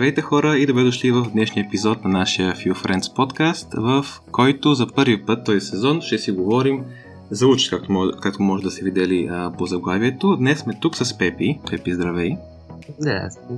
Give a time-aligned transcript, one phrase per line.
[0.00, 4.74] Здравейте хора и добре дошли в днешния епизод на нашия Few Friends подкаст, в който
[4.74, 6.84] за първи път този сезон ще си говорим
[7.30, 10.36] за учи, както може, както може да се видели а, по заглавието.
[10.36, 11.60] Днес сме тук с Пепи.
[11.70, 12.36] Пепи, здравей!
[12.98, 13.54] Здрасти!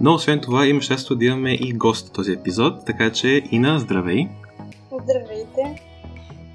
[0.00, 4.28] Но освен това има щастие да имаме и гост този епизод, така че Ина, здравей!
[5.02, 5.37] Здравейте!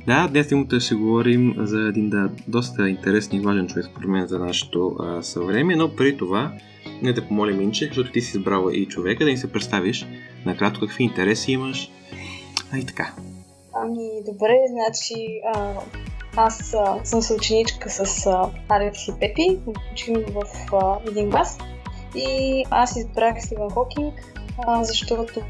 [0.07, 4.27] Да, днес имате ще говорим за един да, доста интересен и важен човек според мен
[4.27, 6.51] за нашето а, съвремие, но преди това
[7.01, 10.07] не да помолим Инче, защото ти си избрала и човека, да ни се представиш
[10.45, 11.91] накратко какви интереси имаш.
[12.73, 13.13] А и така.
[13.73, 15.73] Ами, добре, значи а,
[16.35, 19.59] аз а, съм съученичка с а, Алекс и Пепи,
[19.91, 21.57] учим в а, един клас.
[22.15, 24.13] И аз избрах Стивен Хокинг,
[24.67, 25.41] а, защото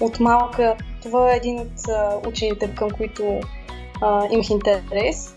[0.00, 3.40] от малка това е един от а, учените, към които
[4.00, 5.36] а, имах интерес.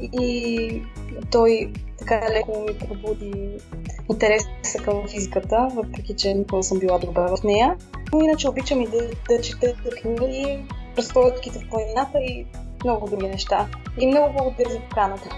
[0.00, 0.82] И
[1.30, 3.58] той така леко ми пробуди
[4.10, 4.48] интереса
[4.84, 7.76] към физиката, въпреки че никога съм била добра в нея.
[8.12, 10.58] Но иначе обичам и да, да чета книги,
[10.98, 12.46] разходките в планината и
[12.84, 13.66] много други неща.
[14.00, 15.28] И много благодаря за поканата.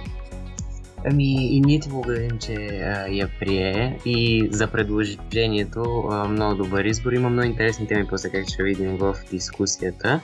[1.06, 6.04] Ами и ние ти благодарим, че а, я прие и за предложението.
[6.10, 7.12] А, много добър избор.
[7.12, 10.20] Има много интересни теми, после как ще видим в дискусията.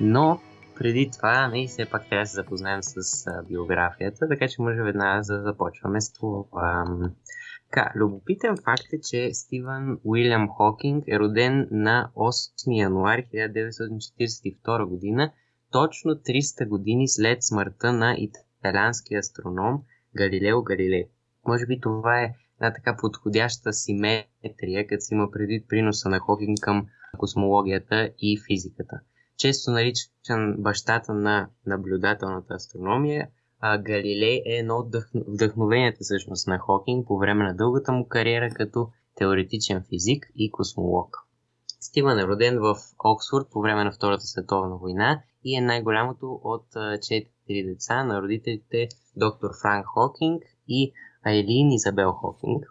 [0.00, 0.40] Но
[0.80, 4.82] преди това, не, все пак трябва да се запознаем с а, биографията, така че може
[4.82, 6.84] веднага да започваме с това.
[7.70, 15.32] Така, любопитен факт е, че Стивън Уилям Хокинг е роден на 8 януари 1942 година,
[15.72, 19.82] точно 300 години след смъртта на италианския астроном
[20.16, 21.08] Галилео Галилей.
[21.48, 26.58] Може би това е една така подходяща симетрия, като си има предвид приноса на Хокинг
[26.60, 26.86] към
[27.18, 29.00] космологията и физиката.
[29.40, 33.28] Често наричан бащата на наблюдателната астрономия,
[33.60, 38.50] а, Галилей е едно от вдъхновенията всъщност на Хокинг по време на дългата му кариера
[38.54, 41.16] като теоретичен физик и космолог.
[41.80, 46.66] Стивън е роден в Оксфорд по време на Втората световна война и е най-голямото от
[47.02, 50.92] четири деца на родителите доктор Франк Хокинг и
[51.26, 52.64] Айлин Изабел Хокинг.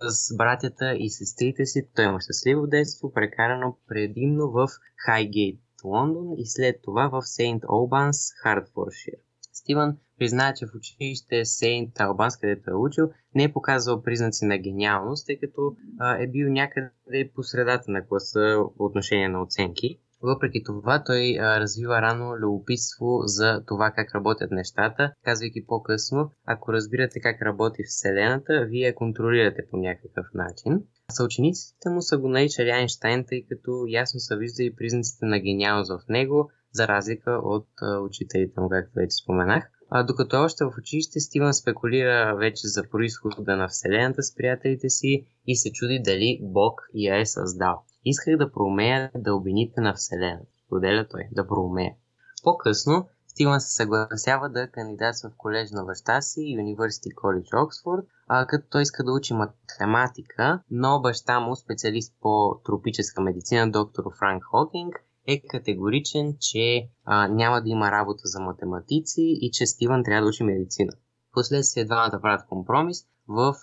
[0.00, 6.46] С братята и сестрите си той има щастливо детство, прекарано предимно в Хайгейт, Лондон и
[6.46, 9.14] след това в Сейнт Олбанс, Хартфоршир.
[9.52, 14.58] Стивън призна, че в училище Сейнт Албанс, където е учил, не е показал признаци на
[14.58, 20.00] гениалност, тъй като а, е бил някъде по средата на класа по отношение на оценки.
[20.22, 26.72] Въпреки това, той а, развива рано любопитство за това как работят нещата, казвайки по-късно, ако
[26.72, 30.82] разбирате как работи Вселената, вие контролирате по някакъв начин.
[31.12, 36.08] Съучениците му са го наричали Айнштайн, тъй като ясно са виждали признаците на гениалност в
[36.08, 39.70] него, за разлика от а, учителите му, както вече споменах.
[39.90, 45.26] А, докато още в училище, Стивън спекулира вече за происхода на Вселената с приятелите си
[45.46, 47.84] и се чуди дали Бог я е създал.
[48.10, 51.94] Исках да проумея дълбините на Вселената, споделя той, да проумея.
[52.44, 58.46] По-късно Стивън се съгласява да кандидатства в колеж на баща си, University College Оксфорд, а,
[58.46, 64.44] като той иска да учи математика, но баща му, специалист по тропическа медицина, доктор Франк
[64.44, 64.94] Хокинг,
[65.26, 70.28] е категоричен, че а, няма да има работа за математици и че Стивън трябва да
[70.28, 70.92] учи медицина.
[71.32, 73.54] Последствие двамата правят компромис в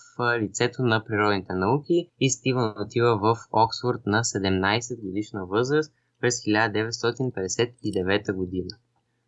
[0.41, 8.33] лицето на природните науки и Стивън отива в Оксфорд на 17 годишна възраст през 1959
[8.33, 8.69] година.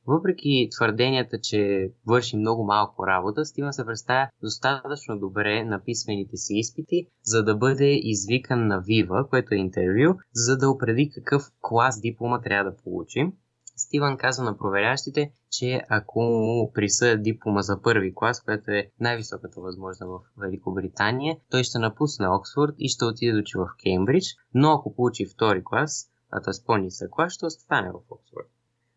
[0.08, 6.54] Въпреки твърденията, че върши много малко работа, Стивън се представя достатъчно добре на писмените си
[6.54, 12.02] изпити, за да бъде извикан на Вива, което е интервю, за да определи какъв клас
[12.02, 13.32] диплома трябва да получи.
[13.78, 19.62] Стивън казва на проверящите, че ако му присъдят диплома за първи клас, което е най-високата
[19.62, 24.72] възможна в Великобритания, той ще напусне Оксфорд и ще отиде да учи в Кеймбридж, но
[24.72, 26.66] ако получи втори клас, а т.е.
[26.66, 28.48] по-нисък клас, ще остане в Оксфорд.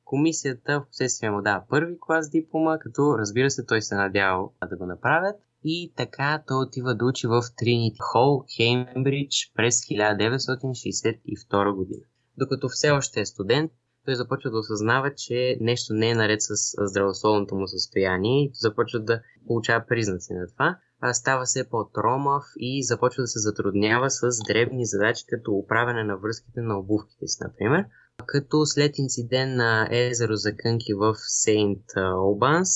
[0.04, 4.76] Комисията в последствие му дава първи клас диплома, като разбира се той се надявал да
[4.76, 5.36] го направят.
[5.64, 12.02] И така той отива да учи в Тринити Хол, Хеймбридж през 1962 година.
[12.38, 13.72] Докато все още е студент,
[14.04, 19.00] той започва да осъзнава, че нещо не е наред с здравословното му състояние и започва
[19.00, 20.78] да получава признаци на това.
[21.12, 26.60] Става се по-тромав и започва да се затруднява с дребни задачи, като управяне на връзките
[26.60, 27.84] на обувките си, например
[28.26, 31.84] като след инцидент на езеро за кънки в Сейнт
[32.18, 32.68] Олбанс,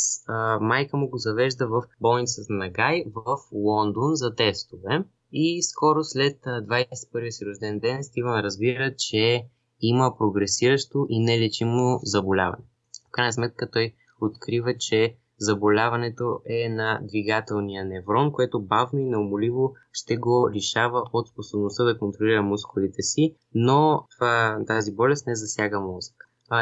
[0.61, 5.05] майка му го завежда в болницата на Гай в Лондон за тестове.
[5.33, 9.47] И скоро след 21 си рожден ден Стивън разбира, че
[9.89, 12.65] има прогресиращо и нелечимо заболяване.
[13.09, 19.75] В крайна сметка той открива, че заболяването е на двигателния неврон, което бавно и неумоливо
[19.93, 24.07] ще го лишава от способността да контролира мускулите си, но
[24.67, 26.15] тази болест не засяга мозък.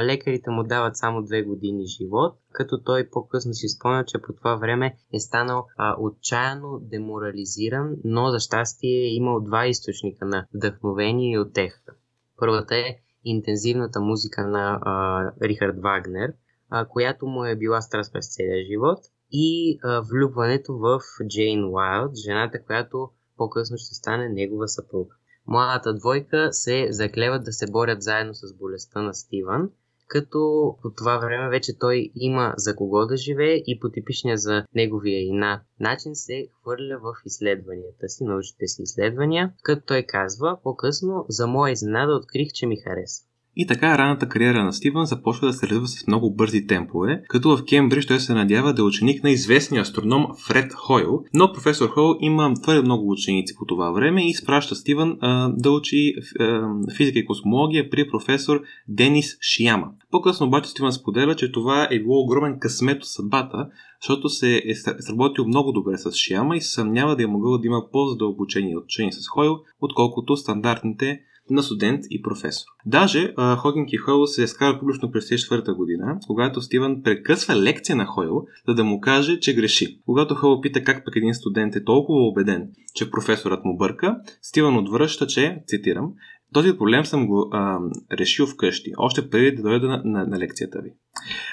[0.03, 4.57] Лекарите му дават само две години живот, като той по-късно си спомня, че по това
[4.57, 11.33] време е станал а, отчаяно деморализиран, но за щастие е имал два източника на вдъхновение
[11.33, 11.93] и отеха.
[12.39, 16.33] Първата е интензивната музика на а, Рихард Вагнер,
[16.71, 18.99] а, която му е била страст през целия живот,
[19.31, 25.15] и а, влюбването в Джейн Уайлд, жената, която по-късно ще стане негова съпруга.
[25.47, 29.71] Младата двойка се заклеват да се борят заедно с болестта на Стивън,
[30.13, 34.65] като по това време вече той има за кого да живее и по типичния за
[34.75, 41.25] неговия ина начин се хвърля в изследванията си, научните си изследвания, като той казва по-късно,
[41.29, 43.27] за моя изненада открих, че ми харесва.
[43.57, 47.57] И така ранната кариера на Стивън започва да се развива с много бързи темпове, като
[47.57, 51.89] в Кембридж той се надява да е ученик на известния астроном Фред Хойл, но професор
[51.89, 56.69] Хойл има твърде много ученици по това време и изпраща Стивън а, да учи а,
[56.97, 59.87] физика и космология при професор Денис Шияма.
[60.11, 63.69] По-късно обаче Стивън споделя, че това е било огромен късмет от съдбата,
[64.03, 67.83] защото се е сработил много добре с Шияма и съмнява да е могъл да има
[67.93, 72.67] по-задълбочени учения с Хойл, отколкото стандартните на студент и професор.
[72.87, 77.97] Даже а, Хокинг и Хойл се скарат публично през 2004 година, когато Стивън прекъсва лекция
[77.97, 80.01] на Хойл, за да му каже, че греши.
[80.07, 84.77] Когато Хойл пита как пък един студент е толкова убеден, че професорът му бърка, Стивън
[84.77, 86.13] отвръща, че, цитирам,
[86.53, 87.79] този проблем съм го а,
[88.13, 90.91] решил вкъщи, още преди да дойда на, на, на лекцията ви.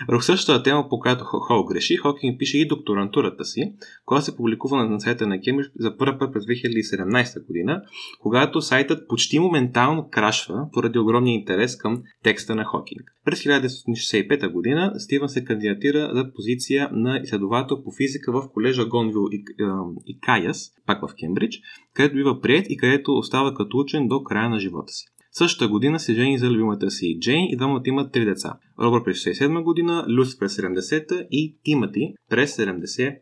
[0.07, 3.73] В същата тема, по която Хол греши, Хокинг пише и докторантурата си,
[4.05, 7.81] която се публикува на сайта на Кембридж за първа път през 2017 година,
[8.19, 13.01] когато сайтът почти моментално крашва поради огромния интерес към текста на Хокинг.
[13.29, 19.27] През 1965 година Стивън се кандидатира за позиция на изследовател по физика в колежа Гонвил
[19.31, 19.43] и,
[20.07, 21.55] и Каяс, пак в Кембридж,
[21.93, 25.05] където бива прият и където остава като учен до края на живота си.
[25.31, 28.53] Същата година се жени за любимата си Джейн и двамата имат три деца.
[28.79, 33.19] Робър през 67 година, Люс през 70-та и Тимати през 79.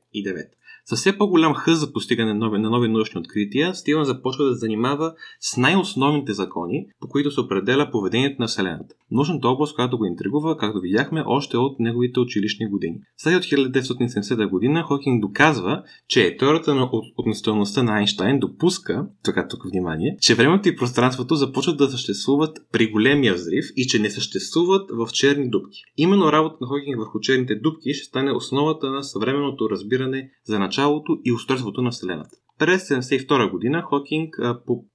[0.89, 4.53] С все по-голям хъз за постигане на нови, на нови научни открития, Стивън започва да
[4.53, 8.95] се занимава с най-основните закони, по които се определя поведението на Вселената.
[9.11, 12.95] Научната област, която го интригува, както видяхме, още от неговите училищни години.
[13.17, 19.63] След от 1970 година Хокинг доказва, че теорията на относителността на Айнштайн допуска, така тук
[19.71, 24.91] внимание, че времето и пространството започват да съществуват при големия взрив и че не съществуват
[24.91, 25.81] в черни дубки.
[25.97, 30.76] Именно работа на Хокинг върху черните дубки ще стане основата на съвременното разбиране за начало
[30.77, 32.38] началото и устройството на Вселената.
[32.59, 34.35] През 1972 година Хокинг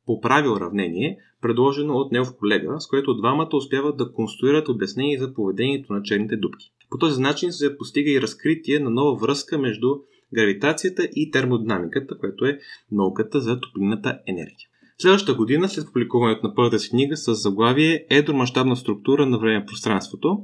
[0.07, 5.93] поправи уравнение, предложено от негов колега, с което двамата успяват да конструират обяснение за поведението
[5.93, 6.73] на черните дубки.
[6.91, 9.89] По този начин се постига и разкритие на нова връзка между
[10.35, 12.59] гравитацията и термодинамиката, което е
[12.93, 14.69] науката за топлинната енергия.
[14.99, 20.39] Следващата година, след публикуването на първата си книга с заглавие Едромащабна структура на време пространството,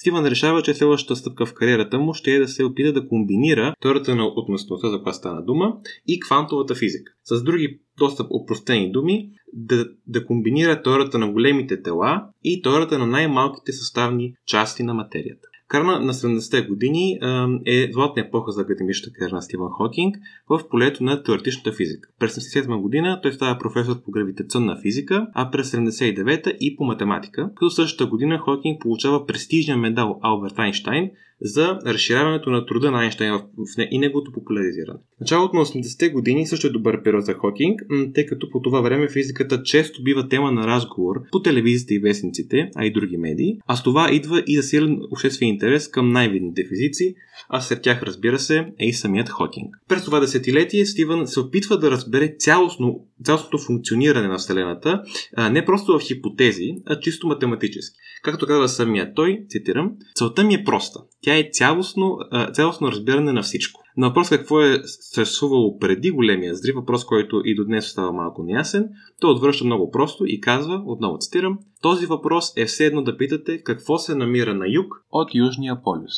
[0.00, 3.74] Стивън решава, че следващата стъпка в кариерата му ще е да се опита да комбинира
[3.80, 5.76] теорията на относителността, за която стана дума,
[6.06, 7.12] и квантовата физика.
[7.24, 13.06] С други доста опростени думи, да, да комбинира теорията на големите тела и теорията на
[13.06, 15.49] най-малките съставни части на материята.
[15.70, 17.18] Края на 70-те години
[17.66, 20.16] е златна епоха за академичната кариера на Стивън Хокинг
[20.48, 22.08] в полето на теоретичната физика.
[22.18, 27.50] През 77 година той става професор по гравитационна физика, а през 79-та и по математика,
[27.54, 31.10] като същата година Хокинг получава престижния медал Алберт Айнштайн
[31.42, 33.42] за разширяването на труда на Айнштайн в
[33.90, 34.98] и неговото популяризиране.
[35.20, 37.80] Началото на 80-те години също е добър период за Хокинг,
[38.14, 42.70] тъй като по това време физиката често бива тема на разговор по телевизията и вестниците,
[42.76, 47.14] а и други медии, а с това идва и засилен обществен интерес към най-видните физици,
[47.48, 49.76] а сред тях разбира се е и самият Хокинг.
[49.88, 55.02] През това десетилетие Стивън се опитва да разбере цялостно, цялостното функциониране на Вселената,
[55.50, 57.96] не просто в хипотези, а чисто математически.
[58.22, 61.00] Както казва самия той, цитирам, целта ми е проста.
[61.22, 62.18] Тя е цялостно,
[62.52, 63.80] цялостно разбиране на всичко.
[63.96, 68.42] На въпрос какво е съществувало преди големия здрив, въпрос, който и до днес остава малко
[68.42, 68.84] неясен,
[69.20, 73.62] той отвръща много просто и казва, отново цитирам, този въпрос е все едно да питате
[73.62, 76.12] какво се намира на юг от Южния полюс.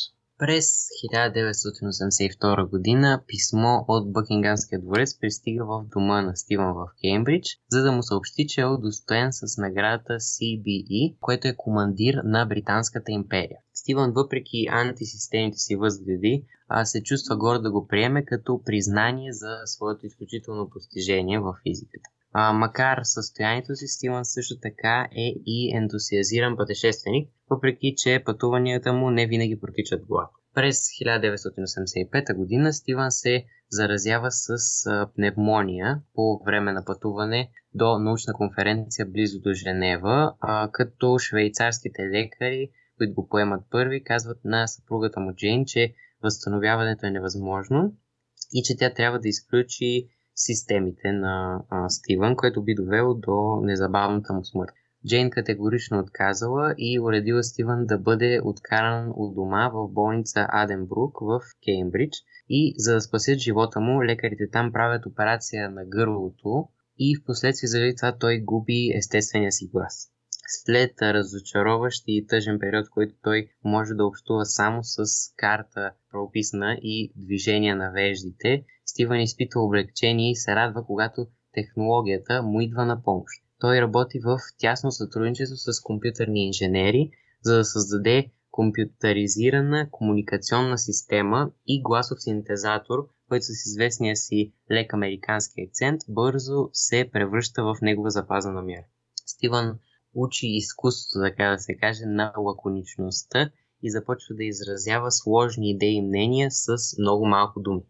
[0.46, 7.82] През 1982 година писмо от Бъкингамския дворец пристига в дома на Стивън в Кембридж, за
[7.82, 13.58] да му съобщи, че е удостоен с наградата CBE, което е командир на Британската империя.
[13.74, 16.44] Стивън, въпреки антисистемните си възгледи,
[16.84, 22.10] се чувства горд да го приеме като признание за своето изключително постижение в физиката.
[22.32, 29.10] А, макар състоянието си, Стивън също така е и ентусиазиран пътешественик, въпреки че пътуванията му
[29.10, 30.40] не винаги протичат гладко.
[30.54, 34.56] През 1985 година Стивън се заразява с
[35.16, 40.34] пневмония по време на пътуване до научна конференция близо до Женева,
[40.72, 47.10] като швейцарските лекари, които го поемат първи, казват на съпругата му Джейн, че възстановяването е
[47.10, 47.94] невъзможно
[48.52, 54.32] и че тя трябва да изключи системите на а, Стивън, което би довело до незабавната
[54.32, 54.70] му смърт.
[55.06, 61.40] Джейн категорично отказала и уредила Стивън да бъде откаран от дома в болница Аденбрук в
[61.64, 62.16] Кеймбридж
[62.48, 67.68] и за да спасят живота му, лекарите там правят операция на гърлото и в последствие
[67.68, 70.08] заради това той губи естествения си глас.
[70.54, 75.04] След разочароващ и тъжен период, който той може да общува само с
[75.36, 82.60] карта правописна и движение на веждите, Стивън изпитва облегчение и се радва, когато технологията му
[82.60, 83.42] идва на помощ.
[83.58, 87.10] Той работи в тясно сътрудничество с компютърни инженери,
[87.42, 95.62] за да създаде компютъризирана комуникационна система и гласов синтезатор, който с известния си лек американски
[95.68, 98.84] акцент бързо се превръща в негова запазена мяра.
[99.26, 99.78] Стивън
[100.14, 103.50] учи изкуството, така да се каже, на лаконичността
[103.82, 107.82] и започва да изразява сложни идеи и мнения с много малко думи.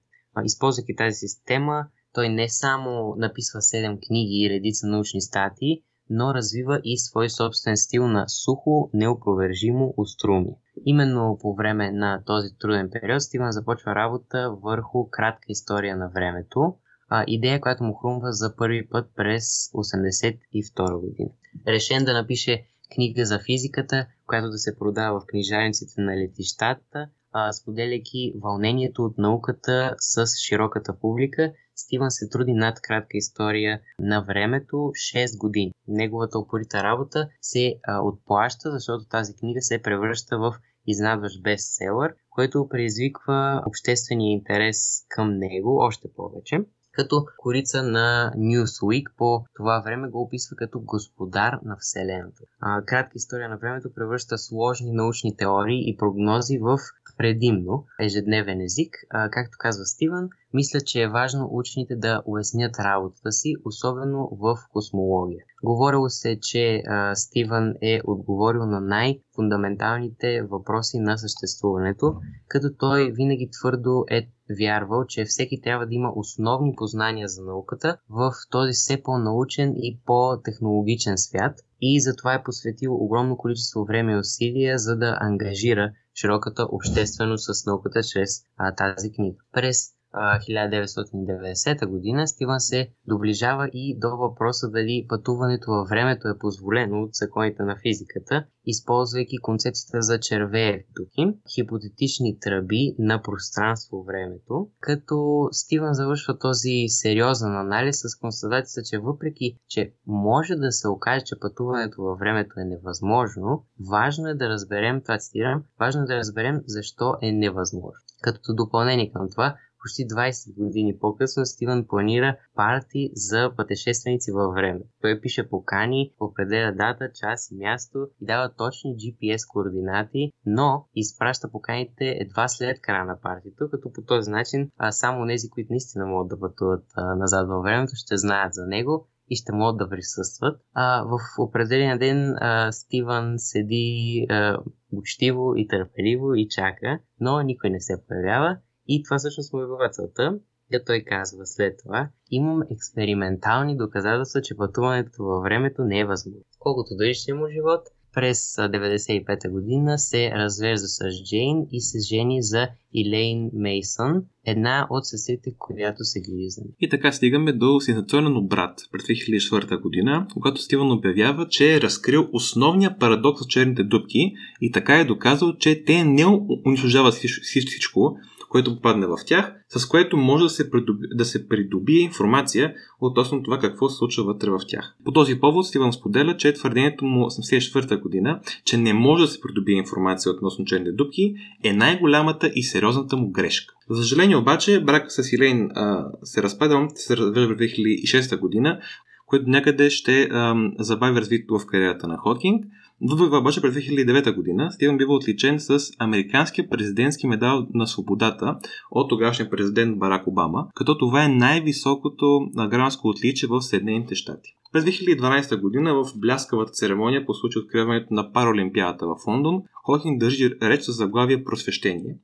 [0.44, 6.80] Използвайки тази система, той не само написва 7 книги и редица научни статии, но развива
[6.84, 10.56] и свой собствен стил на сухо, неопровержимо уструми.
[10.86, 16.74] Именно по време на този труден период Стивън започва работа върху кратка история на времето,
[17.14, 21.30] а, идея, която му хрумва за първи път през 1982 година.
[21.68, 22.64] Решен да напише
[22.94, 27.08] книга за физиката, която да се продава в книжарниците на летищата,
[27.52, 34.76] споделяйки вълнението от науката с широката публика Стивън се труди над кратка история на времето
[34.76, 35.72] 6 години.
[35.88, 40.54] Неговата упорита работа се а, отплаща, защото тази книга се превръща в
[40.86, 46.60] изнадващ бестселър, който предизвиква обществения интерес към него още повече
[46.92, 52.42] като корица на Newsweek по това време го описва като господар на Вселената.
[52.60, 56.78] А, кратка история на времето превръща сложни научни теории и прогнози в
[57.18, 58.94] предимно ежедневен език.
[59.10, 64.56] А, както казва Стивън, мисля, че е важно учените да уяснят работата си, особено в
[64.72, 65.44] космология.
[65.64, 72.14] Говорило се, че а, Стивън е отговорил на най-фундаменталните въпроси на съществуването,
[72.48, 74.28] като той винаги твърдо е
[74.60, 80.00] вярвал, че всеки трябва да има основни познания за науката в този все по-научен и
[80.06, 86.66] по-технологичен свят и затова е посветил огромно количество време и усилия, за да ангажира широката
[86.72, 89.36] общественост с науката чрез а, тази книга.
[89.52, 97.02] През 1990 година Стивън се доближава и до въпроса дали пътуването във времето е позволено
[97.02, 105.94] от законите на физиката, използвайки концепцията за червеев духи, хипотетични тръби на пространство-времето, като Стивън
[105.94, 112.02] завършва този сериозен анализ с констатацията, че въпреки, че може да се окаже, че пътуването
[112.02, 117.14] във времето е невъзможно, важно е да разберем, това цитирам, важно е да разберем защо
[117.22, 118.02] е невъзможно.
[118.22, 124.80] Като допълнение към това, почти 20 години по-късно Стивън планира парти за пътешественици във време.
[125.00, 131.50] Той пише покани, определя дата, час и място и дава точни GPS координати, но изпраща
[131.50, 136.06] поканите едва след края на партито, като по този начин а, само тези, които наистина
[136.06, 139.88] могат да пътуват а, назад във времето, ще знаят за него и ще могат да
[139.88, 140.60] присъстват.
[140.74, 144.58] А, в определен ден а, Стивън седи а,
[144.92, 148.58] учтиво и търпеливо и чака, но никой не се появява
[148.88, 150.38] и това всъщност му е била целта.
[150.70, 156.42] Да той казва след това, имам експериментални доказателства, че пътуването във времето не е възможно.
[156.58, 157.80] Колкото да ще му живот,
[158.14, 165.06] през 95-та година се развежда с Джейн и се жени за Илейн Мейсън, една от
[165.06, 170.62] сестрите, която се грижи за И така стигаме до сенсационен обрат през 2004 година, когато
[170.62, 175.84] Стивън обявява, че е разкрил основния парадокс от черните дубки и така е доказал, че
[175.84, 176.24] те не
[176.66, 178.16] унищожават всичко,
[178.52, 183.42] което попадне в тях, с което може да се, придоби, да се придобие информация относно
[183.42, 184.94] това какво се случва вътре в тях.
[185.04, 189.40] По този повод Стивън споделя, че твърдението му 84-та година, че не може да се
[189.40, 193.74] придобие информация относно черните дубки, е най-голямата и сериозната му грешка.
[193.90, 198.78] За съжаление обаче, брак с Илейн а, се разпада, в 2006 година,
[199.26, 202.64] което някъде ще а, забави развитието в кариерата на Хокинг,
[203.10, 208.58] Въпреки обаче през 2009 година Стивън бива отличен с Американския президентски медал на свободата
[208.90, 214.50] от тогавашния президент Барак Обама, като това е най-високото гражданско отличие в Съединените щати.
[214.72, 220.50] През 2012 година в бляскавата церемония по случай откриването на Паралимпиадата в Лондон, Хокинг държи
[220.62, 222.16] реч за заглавие Просвещение.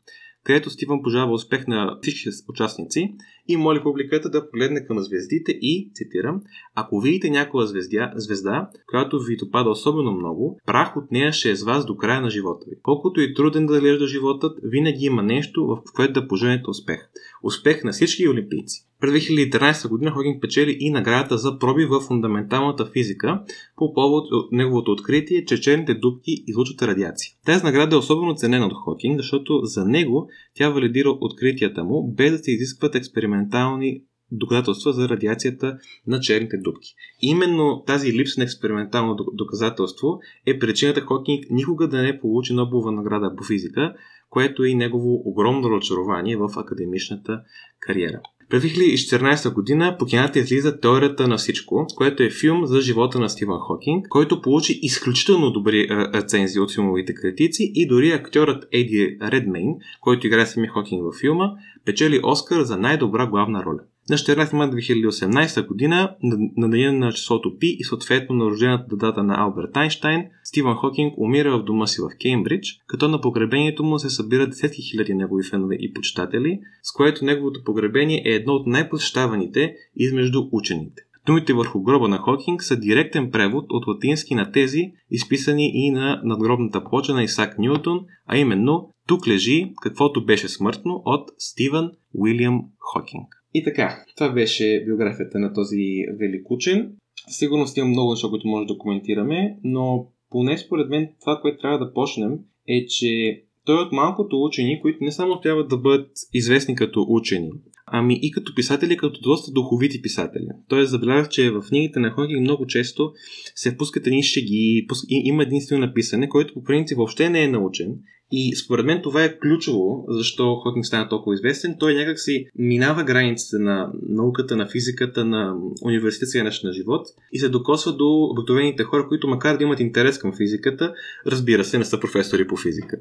[0.49, 3.15] Където Стивън пожелава успех на всички участници
[3.49, 6.43] и моли публиката да погледне към звездите и, цитирам,
[6.75, 11.57] ако видите някоя звезда, звезда, която ви допада особено много, прах от нея ще е
[11.57, 12.77] с вас до края на живота ви.
[12.83, 17.09] Колкото и труден да глежда животът, винаги има нещо, в което да поженете успех.
[17.43, 18.88] Успех на всички олимпийци.
[19.01, 23.43] През 2013 година Хокинг печели и наградата за проби в фундаменталната физика
[23.77, 27.33] по повод от неговото откритие, че черните дубки излучат радиация.
[27.47, 32.33] Тази награда е особено ценена от Хокинг, защото за него тя валидира откритията му, без
[32.33, 34.03] да се изискват експериментални
[34.33, 36.95] доказателства за радиацията на черните дубки.
[37.21, 43.35] Именно тази липса на експериментално доказателство е причината Хокинг никога да не получи Нобелова награда
[43.37, 43.95] по физика,
[44.31, 47.41] което е и негово огромно разочарование в академичната
[47.81, 48.21] кариера.
[48.51, 53.29] През 2014 година по кината излиза Теорията на всичко, което е филм за живота на
[53.29, 59.75] Стивън Хокинг, който получи изключително добри рецензии от филмовите критици и дори актьорът Еди Редмейн,
[60.01, 61.51] който играе самия Хокинг във филма,
[61.85, 63.81] печели Оскар за най-добра главна роля.
[64.11, 66.15] На 14 марта 2018 година,
[66.57, 71.15] на деня на числото Пи и съответно на рождената дата на Алберт Айнштайн, Стивън Хокинг
[71.19, 75.45] умира в дома си в Кеймбридж, като на погребението му се събират десетки хиляди негови
[75.45, 81.03] фенове и почитатели, с което неговото погребение е едно от най-посещаваните измежду учените.
[81.27, 86.21] Думите върху гроба на Хокинг са директен превод от латински на тези, изписани и на
[86.25, 92.63] надгробната плоча на Исак Ньютон, а именно тук лежи каквото беше смъртно от Стивън Уилям
[92.79, 93.27] Хокинг.
[93.55, 96.93] И така, това беше биографията на този велик учен.
[97.29, 101.79] Сигурно има много неща, които може да коментираме, но поне според мен това, което трябва
[101.79, 102.33] да почнем
[102.69, 107.07] е, че той е от малкото учени, които не само трябва да бъдат известни като
[107.09, 107.51] учени,
[107.87, 110.47] ами и като писатели, като доста духовити писатели.
[110.69, 113.13] Тоест, забелязах, че в книгите на Хокинг много често
[113.55, 117.99] се пускат едни шеги, има единствено написане, който по принцип въобще не е научен
[118.31, 121.77] и според мен това е ключово, защо Хокинг стана толкова известен.
[121.79, 127.39] Той някак си минава границите на науката, на физиката, на университетския начин на живот и
[127.39, 130.95] се докосва до обикновените хора, които макар да имат интерес към физиката,
[131.27, 132.99] разбира се, не са професори по физика.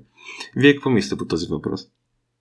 [0.56, 1.82] Вие какво мислите по този въпрос?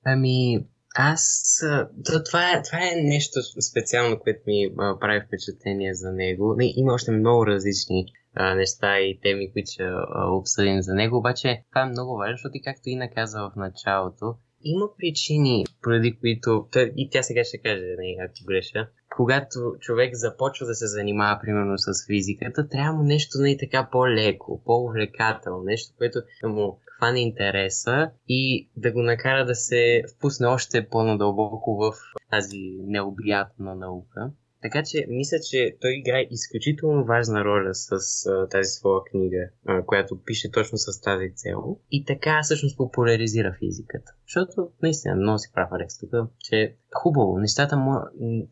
[0.04, 0.64] Ами,
[0.96, 1.62] аз.
[2.04, 3.38] Това е, това е нещо
[3.70, 4.70] специално, което ми
[5.00, 6.54] прави впечатление за него.
[6.58, 9.84] Не, има още много различни неща и теми, които ще
[10.30, 11.16] обсъдим за него.
[11.16, 16.16] Обаче това е много важно, защото и както и наказа в началото, има причини, поради
[16.20, 21.40] които, и тя сега ще каже, не, ако греша, когато човек започва да се занимава,
[21.42, 28.10] примерно, с физиката, трябва му нещо не така по-леко, по-увлекателно, нещо, което му хване интереса
[28.28, 31.92] и да го накара да се впусне още по-надълбоко в
[32.30, 34.30] тази необятна наука.
[34.66, 37.90] Така че мисля, че той играе изключително важна роля с
[38.26, 41.78] а, тази своя книга, а, която пише точно с тази цел.
[41.90, 44.12] И така всъщност популяризира физиката.
[44.26, 47.92] Защото наистина много си прав Алекс тук, че хубаво, нещата му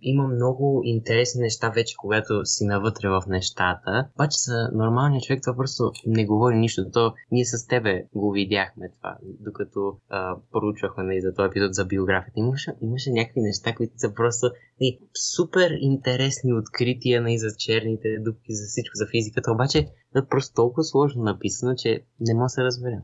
[0.03, 4.09] има много интересни неща вече, когато си навътре в нещата.
[4.15, 6.91] Обаче за нормалния човек това просто не говори нищо.
[6.93, 11.85] То ние с тебе го видяхме това, докато а, проучвахме нали, за този епизод за
[11.85, 12.41] биографията.
[12.41, 14.47] Имаше, имаше някакви неща, които са просто
[14.81, 14.99] нали,
[15.35, 16.04] супер интересни
[16.53, 19.53] открития нали, за черните дубки, за всичко, за физиката.
[19.53, 19.79] Обаче
[20.17, 23.01] е просто толкова сложно написано, че не може да се разберем.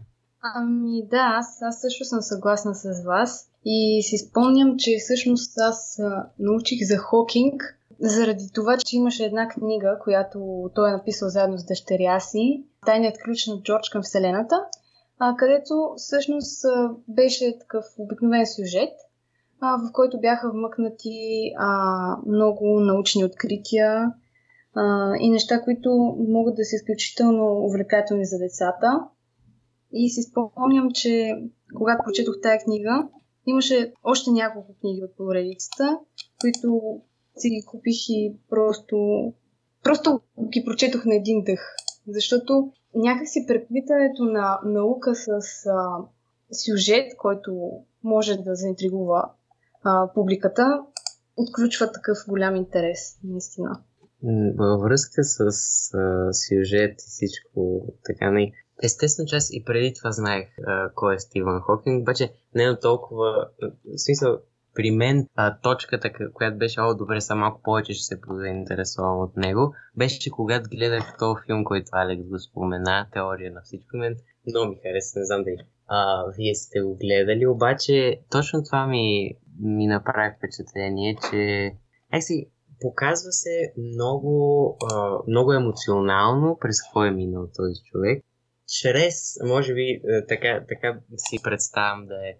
[0.54, 5.98] Ами да, аз, аз също съм съгласна с вас и си спомням, че всъщност аз
[6.38, 7.62] научих за Хокинг
[8.00, 13.22] заради това, че имаше една книга, която той е написал заедно с дъщеря си, Тайният
[13.24, 14.56] ключ на Джордж към Вселената,
[15.18, 16.64] а, където всъщност
[17.08, 18.92] беше такъв обикновен сюжет,
[19.60, 21.68] в който бяха вмъкнати а,
[22.26, 24.12] много научни открития
[24.74, 29.04] а, и неща, които могат да са изключително увлекателни за децата.
[29.92, 31.42] И си спомням, че
[31.74, 33.08] когато прочетох тази книга,
[33.46, 35.98] имаше още няколко книги от поредицата,
[36.40, 37.00] които
[37.36, 39.32] си ги купих и просто,
[39.82, 41.60] просто ги прочетох на един дъх.
[42.08, 45.30] Защото някакси преплитането на наука с
[45.66, 45.96] а,
[46.52, 47.70] сюжет, който
[48.04, 49.30] може да заинтригува
[49.84, 50.82] а, публиката,
[51.36, 53.80] отключва такъв голям интерес, наистина.
[54.58, 60.12] Във връзка с а, сюжет и всичко така, не, Естествено, че аз и преди това
[60.12, 63.48] знаех а, кой е Стивън Хокинг, обаче не е толкова...
[63.60, 64.38] В смисъл,
[64.74, 69.36] при мен а, точката, която беше, о, добре, са малко повече ще се заинтересувам от
[69.36, 74.16] него, беше, че когато гледах този филм, който Алекс го спомена, Теория на всичко, мен
[74.46, 75.56] много ми хареса, не знам дали
[75.90, 79.30] а, вие сте го гледали, обаче точно това ми,
[79.62, 81.72] ми направи впечатление, че
[82.20, 84.76] си, показва се много,
[85.28, 88.24] много емоционално през какво е минал този човек.
[88.82, 92.34] Чрез, може би, е, така, така си представям да е,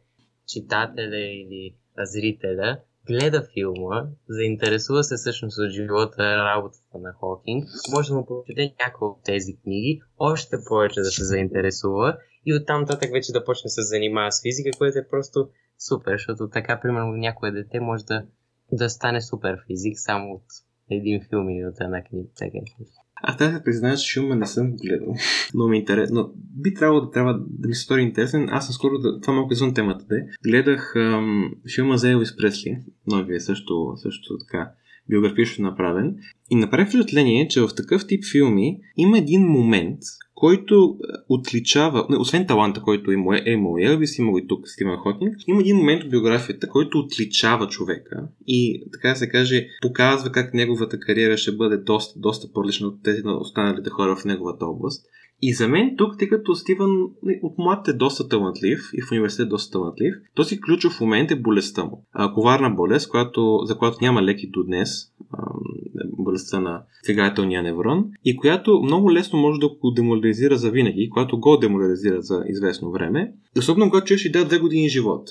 [0.47, 8.15] читателя или зрителя гледа филма, заинтересува се всъщност от живота, работата на Хокинг, може да
[8.15, 13.33] му прочете някои от тези книги, още повече да се заинтересува и оттам нататък вече
[13.33, 15.49] да почне да се занимава с физика, което е просто
[15.89, 18.25] супер, защото така, примерно, някое дете може да,
[18.73, 20.45] да стане супер физик само от
[20.91, 22.29] един филм или от една книга.
[22.39, 22.59] Така.
[23.23, 25.15] Аз трябва да призная, че филма не съм гледал.
[25.55, 26.15] Но ми интересно.
[26.15, 28.49] Но би трябвало да трябва да ми се стори интересен.
[28.51, 30.27] Аз съм скоро, да, това малко извън темата, де.
[30.45, 32.79] Гледах ам, филма за Елвис Пресли.
[33.07, 34.73] Новия също, също така
[35.09, 36.17] биографично направен.
[36.51, 39.99] И направи впечатление, че в такъв тип филми има един момент,
[40.41, 44.69] който е, отличава, не, освен таланта, който има, е имал Елвис, има го и тук
[44.69, 50.33] Стивен Хокинг, има един момент в биографията, който отличава човека и така се каже, показва
[50.33, 54.67] как неговата кариера ще бъде доста, доста по-различна от тези на останалите хора в неговата
[54.67, 55.07] област.
[55.43, 57.03] И за мен тук, тъй като Стивън
[57.43, 61.41] от млад е доста талантлив и в университет е доста талантлив, този ключов момент е
[61.41, 62.05] болестта му.
[62.13, 64.91] А, коварна болест, която, за която няма леки до днес,
[65.33, 65.43] а,
[66.13, 71.41] болестта на фигателния неврон, и която много лесно може да го деморализира за винаги, която
[71.41, 75.31] го деморализира за известно време, особено когато човек ще даде две години живот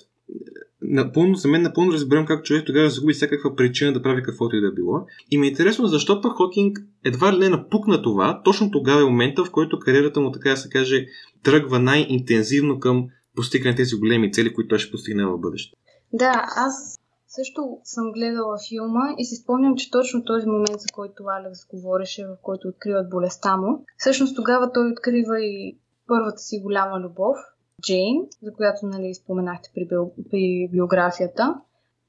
[0.89, 4.61] напълно, за мен напълно разбирам как човек тогава загуби всякаква причина да прави каквото и
[4.61, 5.05] да било.
[5.31, 9.05] И ми е интересно защо пък Хокинг едва ли не напукна това, точно тогава е
[9.05, 11.05] момента, в който кариерата му, така да се каже,
[11.43, 15.75] тръгва най-интензивно към постигане тези големи цели, които той ще постигне в бъдеще.
[16.13, 21.23] Да, аз също съм гледала филма и си спомням, че точно този момент, за който
[21.23, 26.99] Алекс говореше, в който откриват болестта му, всъщност тогава той открива и първата си голяма
[26.99, 27.37] любов,
[27.81, 31.55] Джейн, за която нали, споменахте при, био, при биографията.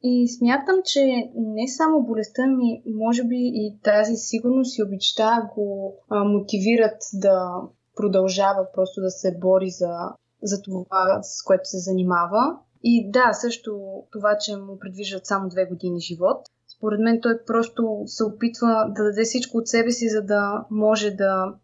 [0.02, 5.96] И смятам, че не само болестта ми, може би и тази сигурност и обичта го
[6.08, 7.52] а, мотивират да
[7.96, 9.92] продължава просто да се бори за,
[10.42, 12.58] за това, с което се занимава.
[12.82, 16.46] И да, също това, че му предвиждат само две години живот.
[16.76, 21.10] Според мен той просто се опитва да даде всичко от себе си, за да може
[21.10, 21.54] да,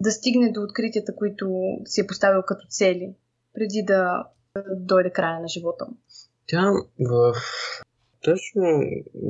[0.00, 1.46] да стигне до откритията, които
[1.84, 3.14] си е поставил като цели
[3.54, 4.26] преди да
[4.76, 5.96] дойде края на живота му.
[6.46, 7.34] Тя в...
[8.24, 8.62] Точно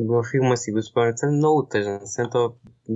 [0.09, 2.29] във филма си го спомняте, много тъжен сцен.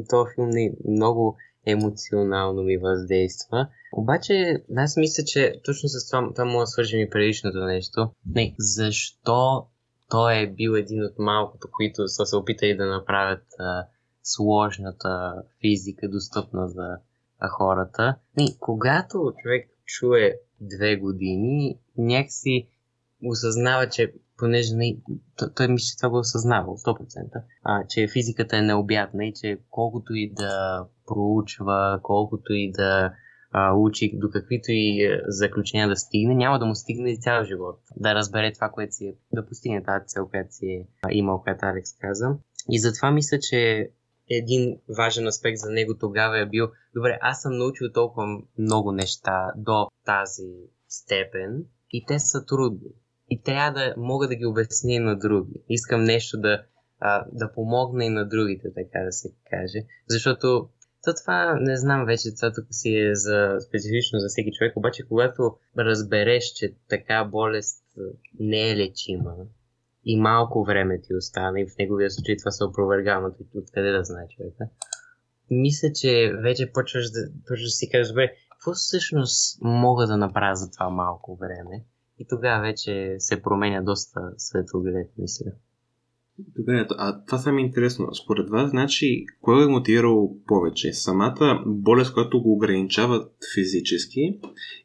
[0.08, 1.36] То, филм не, много
[1.66, 3.68] емоционално ми въздейства.
[3.92, 8.10] Обаче, аз мисля, че точно с това, това му да свържим и предишното нещо.
[8.34, 9.66] Не, защо
[10.10, 13.86] той е бил един от малкото, които са се опитали да направят а,
[14.22, 16.96] сложната физика достъпна за
[17.58, 18.14] хората.
[18.36, 22.68] Не, когато човек чуе две години, някакси
[23.24, 24.96] осъзнава, че понеже не,
[25.56, 29.58] той, мисля, че това го е осъзнавал 100%, а, че физиката е необятна и че
[29.70, 33.12] колкото и да проучва, колкото и да
[33.52, 37.44] а, учи, до каквито и е, заключения да стигне, няма да му стигне и цял
[37.44, 37.80] живот.
[37.96, 41.66] Да разбере това, което си е, да постигне тази цел, която си е имал, която
[41.66, 42.36] Алекс каза.
[42.70, 43.90] И затова мисля, че
[44.30, 48.26] един важен аспект за него тогава е бил, добре, аз съм научил толкова
[48.58, 50.52] много неща до тази
[50.88, 52.90] степен и те са трудни.
[53.30, 55.62] И трябва да мога да ги обясня и на други.
[55.68, 56.62] Искам нещо да,
[57.00, 59.78] а, да помогна и на другите, така да се каже.
[60.08, 60.68] Защото
[61.04, 65.08] то това, не знам вече, това тук си е за, специфично за всеки човек, обаче
[65.08, 67.84] когато разбереш, че така болест
[68.38, 69.34] не е лечима,
[70.10, 74.04] и малко време ти остана и в неговия случай това се опровергава, но откъде да
[74.04, 74.68] знае човека.
[75.50, 80.56] Мисля, че вече почваш да, почваш да си кажеш, добре, какво всъщност мога да направя
[80.56, 81.84] за това малко време?
[82.18, 85.52] И тогава вече се променя доста светоглед, мисля.
[86.38, 88.14] Добре, а това са ми интересно.
[88.14, 90.92] Според вас, значи, кой е мотивирал повече?
[90.92, 94.38] Самата болест, която го ограничава физически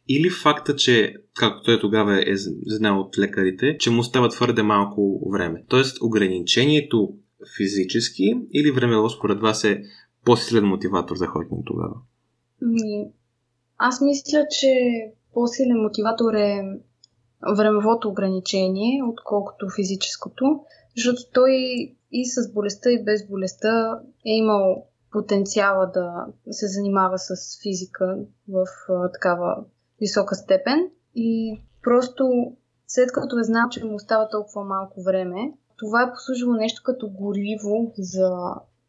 [0.09, 2.35] или факта, че, както той тогава е
[2.65, 5.63] знал от лекарите, че му става твърде малко време?
[5.67, 7.13] Тоест, ограничението
[7.57, 9.83] физически или времево според вас е
[10.25, 11.95] по-силен мотиватор за Хокинг тогава?
[12.61, 13.05] Ми,
[13.77, 14.67] аз мисля, че
[15.33, 16.61] по-силен мотиватор е
[17.57, 20.59] времевото ограничение, отколкото физическото.
[20.97, 21.51] Защото той
[22.11, 28.17] и с болестта, и без болестта е имал потенциала да се занимава с физика
[28.49, 29.63] в а, такава
[29.99, 30.89] висока степен.
[31.15, 32.53] И просто
[32.87, 37.09] след като е знал, че му остава толкова малко време, това е послужило нещо като
[37.09, 38.31] гориво за,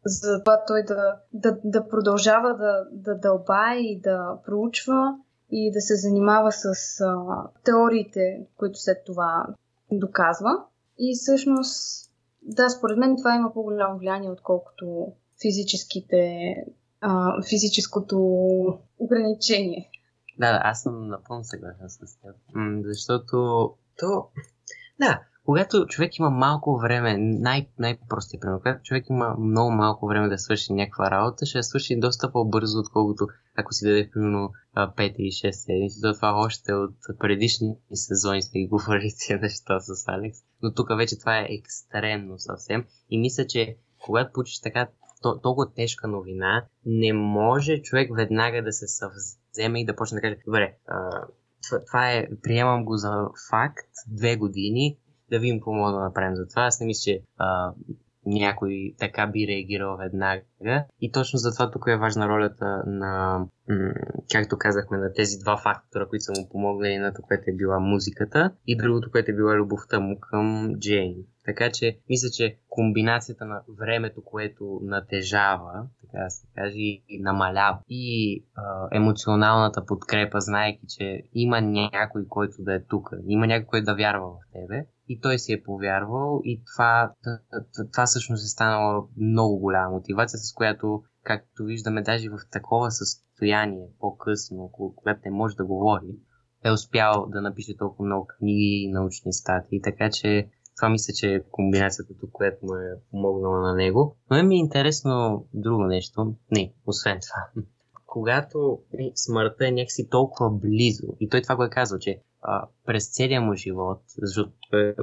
[0.05, 5.15] за това той да, да, да продължава да, да дълба и да проучва
[5.51, 6.65] и да се занимава с
[7.01, 7.17] а,
[7.63, 9.45] теориите, които след това
[9.91, 10.49] доказва.
[10.99, 16.53] И всъщност, да, според мен това има по-голямо влияние, отколкото физическите,
[17.01, 18.17] а, физическото
[18.99, 19.89] ограничение.
[20.39, 22.35] Да, аз съм напълно съгласен с теб.
[22.83, 24.29] Защото то
[25.45, 30.37] когато човек има малко време, най- най-простия пример, когато човек има много малко време да
[30.37, 35.27] свърши някаква работа, ще я свърши доста по-бързо, отколкото ако си даде примерно 5 или
[35.27, 36.01] 6 седмици.
[36.01, 40.39] То това още от предишни сезони сме ги говорили неща с Алекс.
[40.65, 42.85] Но тук вече това е екстремно съвсем.
[43.09, 44.87] И мисля, че когато получиш така
[45.21, 50.37] толкова тежка новина, не може човек веднага да се съвземе и да почне да каже,
[50.45, 50.75] добре,
[51.87, 54.97] това е, приемам го за факт, две години,
[55.29, 56.61] да видим какво мога да направим за това.
[56.61, 57.21] Аз не мисля, че
[58.25, 60.41] някой така би реагирал веднага.
[61.01, 63.39] И точно затова тук е важна ролята на,
[64.31, 66.93] както казахме, на тези два фактора, които са му помогнали.
[66.93, 71.15] Едното, което е била музиката и другото, което е била любовта му към Джейн.
[71.45, 77.79] Така че, мисля, че комбинацията на времето, което натежава, така да се каже, и намалява,
[77.89, 83.85] и а, емоционалната подкрепа, знаеки, че има някой, който да е тук, има някой, който
[83.85, 87.13] да вярва в тебе, и той си е повярвал и това,
[87.91, 93.87] това всъщност е станала много голяма мотивация, с която, както виждаме, даже в такова състояние
[93.99, 96.15] по-късно, когато не може да говори,
[96.63, 101.33] е успял да напише толкова много книги и научни статии, така че това мисля, че
[101.33, 104.17] е комбинацията тук, която му е помогнала на него.
[104.31, 106.35] Но ми е интересно друго нещо.
[106.51, 107.63] Не, освен това.
[108.05, 108.79] Когато
[109.15, 113.41] смъртта е някакси толкова близо, и той това го е казал, че а, през целия
[113.41, 114.95] му живот, защото е,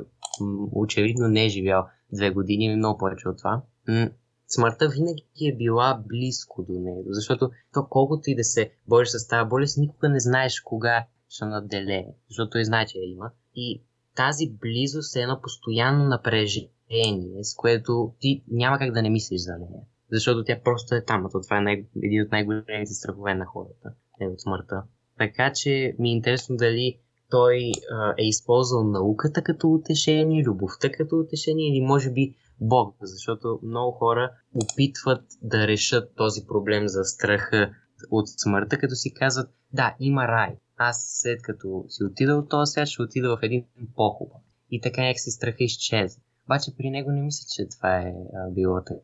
[0.72, 3.62] очевидно не е живял две години или много повече от това,
[4.48, 9.28] смъртта винаги е била близко до него, защото то колкото и да се бориш с
[9.28, 13.30] тази болест, никога не знаеш кога ще наделее, защото той знае, че я има.
[13.54, 13.82] И
[14.16, 19.52] тази близост е едно постоянно напрежение, с което ти няма как да не мислиш за
[19.52, 19.82] нея.
[20.12, 23.92] Защото тя просто е там, а това е най- един от най-големите страхове на хората,
[24.20, 24.82] е от смъртта.
[25.18, 26.98] Така че ми е интересно дали
[27.30, 33.60] той а, е използвал науката като утешение, любовта като утешение или може би Бог, защото
[33.62, 37.70] много хора опитват да решат този проблем за страха
[38.10, 40.56] от смъртта, като си казват, да, има рай.
[40.88, 43.64] Аз след като си отида от този свят, ще отида в един
[43.96, 44.42] по-хубав.
[44.70, 46.22] И така някак си страха изчезва.
[46.46, 49.02] Обаче при него не мисля, че това е а, било така.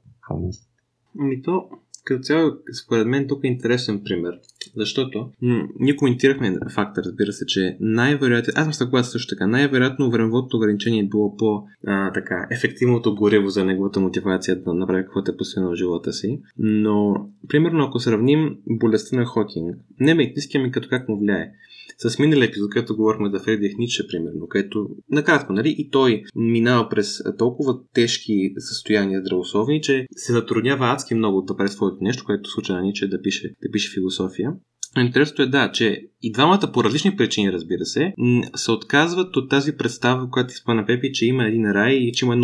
[1.14, 1.70] Ми то,
[2.08, 2.52] като цяло,
[2.84, 4.34] според мен тук е интересен пример.
[4.76, 10.10] Защото м- ние коментирахме факта, разбира се, че най-вероятно, аз съм съгласен също така, най-вероятно
[10.10, 15.30] времевото ограничение е било по а, така, ефективното гориво за неговата мотивация да направи каквото
[15.30, 16.40] е посвено в живота си.
[16.58, 21.52] Но, примерно, ако сравним болестта на Хокинг, не медицинския ми като как му влияе
[21.98, 26.88] с миналия епизод, където говорихме за Фредих Ниче, примерно, където накратко, нали, и той минава
[26.88, 31.68] през толкова тежки състояния здравословни, че се затруднява адски много да прави
[31.98, 34.52] своето нещо, което случва на Ниче да пише, да пише философия.
[34.96, 38.14] Но интересното е да, че и двамата по различни причини, разбира се,
[38.56, 42.34] се отказват от тази представа, която изпълна Пепи, че има един рай и че има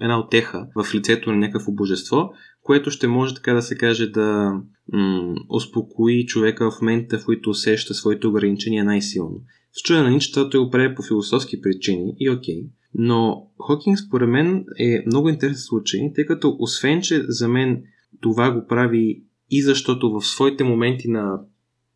[0.00, 2.30] една отеха в лицето на някакво божество,
[2.62, 4.52] което ще може така да се каже да
[4.92, 9.40] м- успокои човека в момента, в който усеща своите ограничения най-силно.
[9.72, 12.62] В чуя на Ничета той го прави по философски причини и окей.
[12.94, 17.82] Но Хокинг според мен е много интересен случай, тъй като освен, че за мен
[18.20, 21.40] това го прави и защото в своите моменти на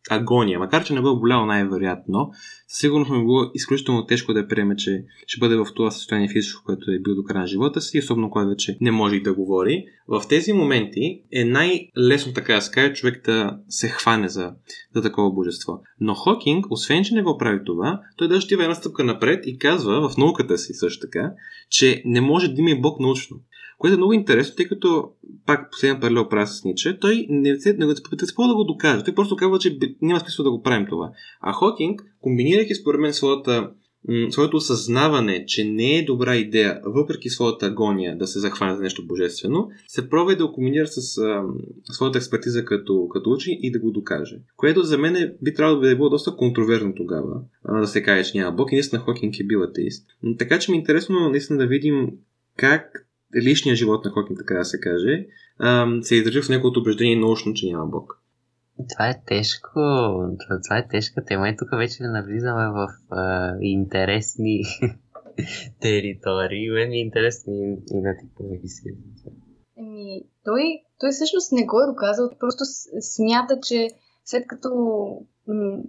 [0.09, 2.31] агония, макар че не го е болял най-вероятно,
[2.67, 6.29] със сигурност му е било изключително тежко да приеме, че ще бъде в това състояние
[6.29, 9.21] физическо, което е бил до края на живота си, особено когато вече не може и
[9.21, 9.85] да говори.
[10.07, 14.53] В тези моменти е най-лесно така да се човек да се хване за,
[14.95, 15.81] за такова божество.
[15.99, 19.57] Но Хокинг, освен че не го прави това, той даже отива една стъпка напред и
[19.57, 21.31] казва в науката си също така,
[21.69, 23.37] че не може да има и Бог научно.
[23.83, 25.09] Което е много интересно, тъй като
[25.45, 27.93] пак последния паралел правя с Ниче, той не се не, не,
[28.47, 29.03] да го докаже.
[29.03, 31.11] Той просто казва, че няма смисъл да го правим това.
[31.41, 33.69] А Хокинг, комбинирайки според мен своята
[34.29, 39.07] своето осъзнаване, че не е добра идея, въпреки своята агония да се захване за нещо
[39.07, 41.43] божествено, се пробва да го комбинира с а,
[41.83, 44.39] своята експертиза като, като учи и да го докаже.
[44.57, 48.03] Което за мен е, би трябвало да е било доста контроверно тогава, а, да се
[48.03, 50.07] каже, че няма Бог и наистина Хокинг е бил атеист.
[50.39, 52.09] Така че ми е интересно наистина да видим
[52.57, 55.25] как личния живот на Хокинг, така да се каже,
[56.01, 58.23] се издържи в неговото убеждение научно, че няма Бог.
[58.89, 59.69] Това е тежко.
[60.63, 64.61] Това е тежка тема и тук вече навлизаме в а, интересни
[65.81, 66.69] територии.
[66.69, 68.89] Мен ми е интересно и, и на ти помисли.
[69.77, 70.63] Еми, той,
[70.99, 72.63] той всъщност не го е доказал, просто
[73.01, 73.87] смята, че
[74.25, 74.69] след като
[75.47, 75.83] м-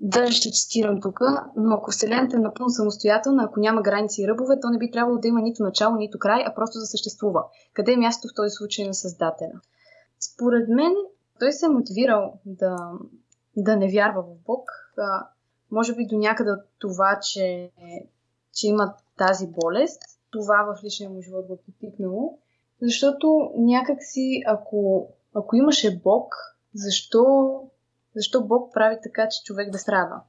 [0.00, 1.20] Даже ще цитирам тук,
[1.56, 5.18] но ако Вселената е напълно самостоятелна, ако няма граници и ръбове, то не би трябвало
[5.18, 7.44] да има нито начало, нито край, а просто да съществува.
[7.74, 9.60] Къде е място в този случай на Създателя?
[10.20, 10.92] Според мен,
[11.38, 12.92] той се е мотивирал да,
[13.56, 14.70] да не вярва в Бог.
[14.98, 15.26] А,
[15.70, 17.70] може би до някъде от това, че,
[18.54, 20.02] че има тази болест.
[20.30, 22.38] Това в личния му живот го потикнало.
[22.82, 26.34] Защото някакси, ако, ако имаше Бог,
[26.74, 27.62] защо,
[28.14, 30.22] защо Бог прави така, че човек да страда?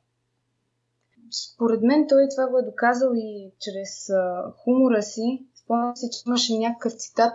[1.32, 5.46] Според мен той това го е доказал и чрез а, хумора си.
[5.56, 7.34] Спомням си, че имаше някакъв цитат,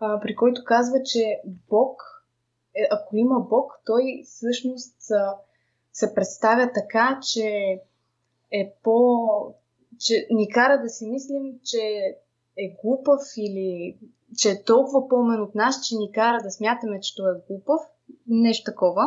[0.00, 2.02] а, при който казва, че Бог,
[2.74, 5.36] е, ако има Бог, той всъщност а,
[5.92, 7.80] се представя така, че
[8.52, 9.18] е по...
[9.98, 11.80] че ни кара да си мислим, че
[12.58, 13.98] е глупав или
[14.38, 17.80] че е толкова по-умен от нас, че ни кара да смятаме, че той е глупав.
[18.26, 19.02] Нещо такова.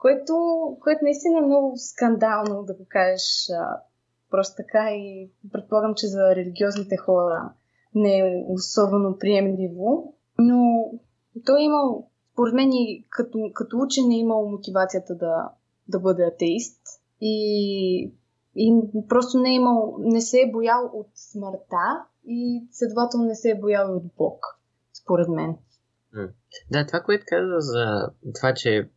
[0.00, 0.34] Което,
[0.80, 3.80] което наистина е много скандално да го кажеш а,
[4.30, 7.52] просто така и предполагам, че за религиозните хора
[7.94, 10.14] не е особено приемливо.
[10.38, 10.84] Но
[11.46, 15.50] той е имал, според мен, и като, като учен е имал мотивацията да,
[15.88, 16.80] да бъде атеист.
[17.20, 18.14] И,
[18.56, 23.50] и просто не е имал, не се е боял от смъртта и следователно не се
[23.50, 24.44] е боял от Бог,
[25.02, 25.56] според мен.
[26.70, 28.90] Да, това, което каза за това, че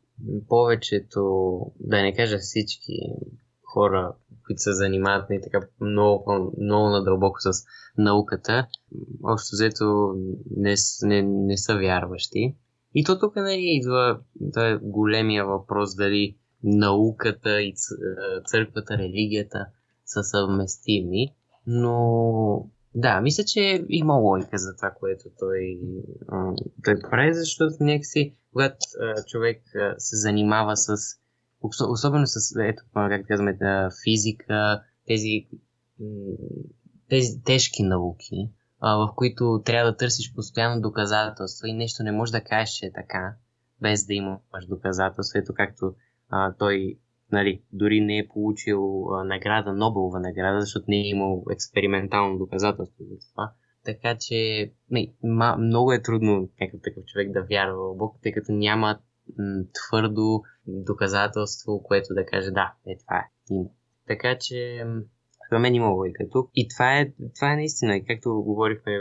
[0.50, 2.94] повечето, да не кажа всички
[3.74, 7.66] хора, които се занимават не така много, много надълбоко с
[7.98, 8.68] науката,
[9.24, 10.16] общо взето
[10.58, 12.56] не, не, не са вярващи.
[12.96, 17.74] И то тук нали, идва да е големия въпрос дали науката и
[18.46, 19.66] църквата, религията
[20.06, 21.34] са съвместими,
[21.68, 25.80] но да, мисля, че има логика за това, което той,
[26.84, 28.78] той прави, защото някакси, когато
[29.28, 29.62] човек
[29.98, 30.96] се занимава с,
[31.90, 33.58] особено с, ето, как казваме,
[34.04, 35.48] физика, тези,
[37.10, 38.50] тези тежки науки,
[38.82, 42.94] в които трябва да търсиш постоянно доказателства и нещо не можеш да кажеш, че е
[42.94, 43.36] така,
[43.82, 45.40] без да имаш доказателства.
[45.40, 45.96] Ето както
[46.30, 47.00] а, той
[47.34, 53.04] нали, дори не е получил а, награда, Нобелова награда, защото не е имал експериментално доказателство
[53.04, 53.52] за това.
[53.86, 58.32] Така че не, ма, много е трудно някакъв такъв човек да вярва в Бог, тъй
[58.32, 59.00] като няма
[59.40, 63.54] м, твърдо доказателство, което да каже да, е това е.
[63.54, 63.70] Има.
[64.08, 64.86] Така че
[65.52, 66.50] за мен има логика тук.
[66.56, 69.00] И това е, това е наистина, както говорихме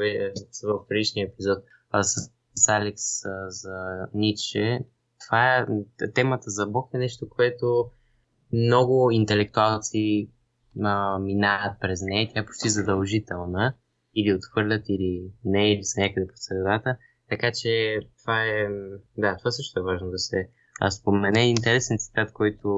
[0.65, 1.59] в предишния епизод
[1.91, 4.81] а, с, с Алекс а, за Ниче,
[5.27, 5.67] това е
[6.15, 7.91] темата за Бог е нещо, което
[8.53, 10.31] много интелектуалци
[10.83, 12.31] а, минават през нея.
[12.35, 13.75] Тя е почти задължителна.
[14.15, 16.97] Или отхвърлят, или не, или са някъде по средата.
[17.29, 18.69] Така че това е...
[19.19, 20.49] Да, това също е важно да се
[20.91, 21.49] спомене.
[21.49, 22.69] Интересен цитат, който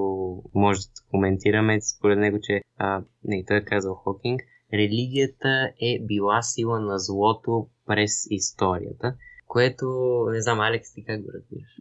[0.54, 1.80] може да коментираме.
[1.80, 2.60] Според него, че...
[2.76, 4.40] А, не, той е казал Хокинг.
[4.72, 9.14] Религията е била сила на злото през историята.
[9.46, 9.86] Което,
[10.32, 11.80] не знам, Алекс, ти как го разбираш?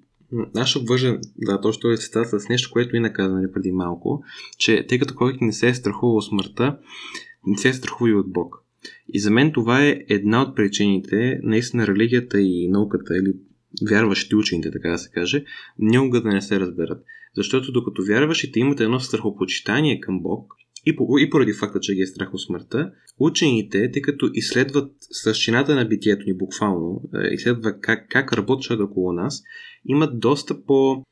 [0.56, 4.24] Аз ще обвържа, да, точно този цитат с нещо, което и наказа нали, преди малко,
[4.58, 6.78] че тъй като който не се е страхувал от смъртта,
[7.48, 8.56] не се е страхува и от Бог.
[9.14, 13.34] И за мен това е една от причините, наистина религията и науката, или
[13.90, 15.46] вярващите учените, така да се каже,
[15.80, 17.04] никога да не се разберат.
[17.36, 20.54] Защото докато вярващите имат едно страхопочитание към Бог,
[20.86, 24.92] и, по, и поради факта, че ги е страх от смъртта, учените, тъй като изследват
[25.00, 29.44] същината на битието ни буквално, е, изследват как, как работят около нас,
[29.86, 31.04] имат доста по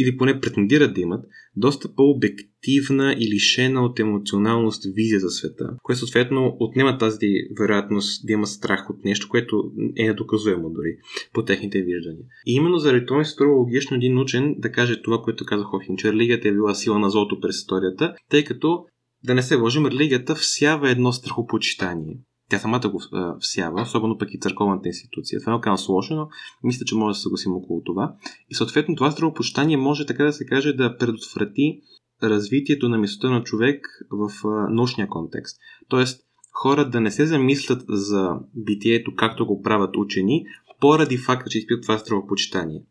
[0.00, 1.24] или поне претендират да имат,
[1.56, 7.26] доста по-обективна и лишена от емоционалност визия за света, което съответно отнема тази
[7.60, 10.96] вероятност да има страх от нещо, което е недоказуемо дори
[11.32, 12.24] по техните виждания.
[12.46, 15.64] И именно заради това ми се струва логично един учен да каже това, което каза
[15.64, 18.84] Хохин, че религията е била сила на злото през историята, тъй като
[19.24, 22.16] да не се лъжим, религията всява едно страхопочитание
[22.50, 23.02] тя самата го
[23.40, 25.40] всява, особено пък и църковната институция.
[25.40, 26.28] Това е малко сложно, но
[26.64, 28.14] мисля, че може да се съгласим около това.
[28.50, 31.80] И съответно това здравопочитание може, така да се каже, да предотврати
[32.22, 35.60] развитието на мисълта на човек в а, научния контекст.
[35.88, 40.44] Тоест, хора да не се замислят за битието, както го правят учени,
[40.80, 42.82] поради факта, че изпитат това здравопочитание.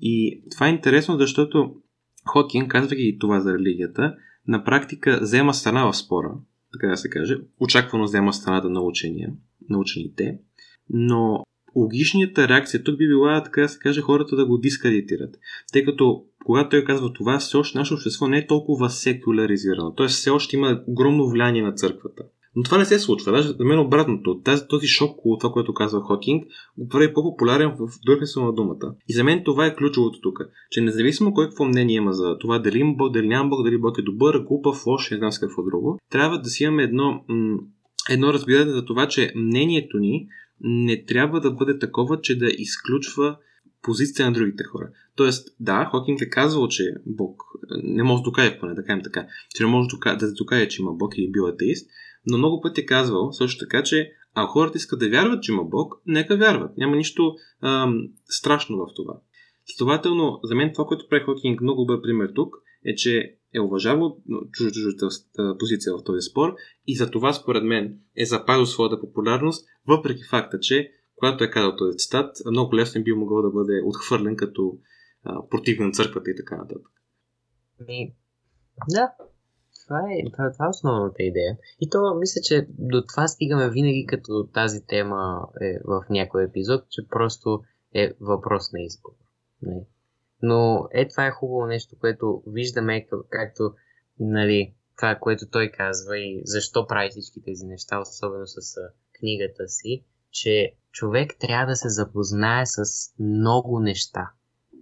[0.00, 1.74] И това е интересно, защото
[2.26, 4.14] Хокин, казвайки това за религията,
[4.48, 6.30] на практика взема страна в спора
[6.78, 7.36] така да се каже.
[7.60, 9.32] Очаквано взема страната на учения,
[9.70, 10.38] на учените,
[10.90, 11.44] но
[11.76, 15.38] логичната реакция тук би била, така да се каже, хората да го дискредитират.
[15.72, 19.94] Тъй като когато той казва това, все още нашето общество не е толкова секуляризирано.
[19.94, 20.06] Т.е.
[20.06, 22.22] все още има огромно влияние на църквата.
[22.56, 23.32] Но това не се случва.
[23.32, 24.40] Даже за мен обратното.
[24.44, 26.44] Тази, този шок от това, което казва Хокинг,
[26.78, 28.94] го прави по-популярен в духе на думата.
[29.08, 30.38] И за мен това е ключовото тук.
[30.70, 33.78] Че независимо кой какво мнение има за това, дали има Бог, дали няма Бог, дали
[33.78, 37.24] Бог е добър, глупав, лош, не знам с какво друго, трябва да си имаме едно,
[37.28, 37.58] м-
[38.10, 40.26] едно разбиране за това, че мнението ни
[40.60, 43.36] не трябва да бъде такова, че да изключва
[43.82, 44.88] позиция на другите хора.
[45.16, 47.42] Тоест, да, Хокинг е казвал, че Бог
[47.82, 49.88] не може да докаже, поне да кажем така, че не може
[50.18, 51.90] да докаже, че има Бог и е бил атеист,
[52.26, 55.64] Но много пъти е казвал също така, че ако хората искат да вярват, че има
[55.64, 56.76] Бог, нека вярват.
[56.76, 59.20] Няма нищо ам, страшно в това.
[59.66, 64.16] Следователно, за мен това, което прави Хокинг много добър пример тук, е, че е уважавал
[64.52, 65.08] чуждата
[65.58, 66.54] позиция в този спор
[66.86, 71.76] и за това, според мен, е запазил своята популярност, въпреки факта, че когато е казал
[71.76, 74.78] този цитат, много лесно би могъл да бъде отхвърлен като
[75.24, 76.86] а, против на църквата и така нататък.
[77.86, 78.14] Ми,
[78.88, 79.10] да,
[79.86, 81.56] това е, това, това е основната идея.
[81.80, 86.84] И то, мисля, че до това стигаме винаги, като тази тема е в някой епизод,
[86.90, 87.62] че просто
[87.94, 89.10] е въпрос на избор.
[89.62, 89.86] Не.
[90.42, 93.74] Но е, това е хубаво нещо, което виждаме, както
[94.20, 98.76] нали, това, което той казва и защо прави всички тези неща, особено с
[99.20, 102.84] книгата си, че човек трябва да се запознае с
[103.18, 104.30] много неща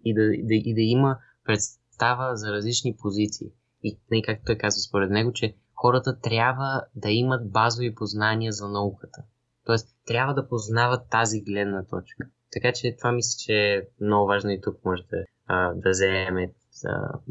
[0.05, 3.52] и да, да, и да има представа за различни позиции.
[3.85, 8.68] И не, както той казва според него, че хората трябва да имат базови познания за
[8.68, 9.22] науката.
[9.66, 12.26] Тоест, трябва да познават тази гледна точка.
[12.53, 15.24] Така че това мисля, че е много важно и тук може да,
[15.74, 16.51] да вземем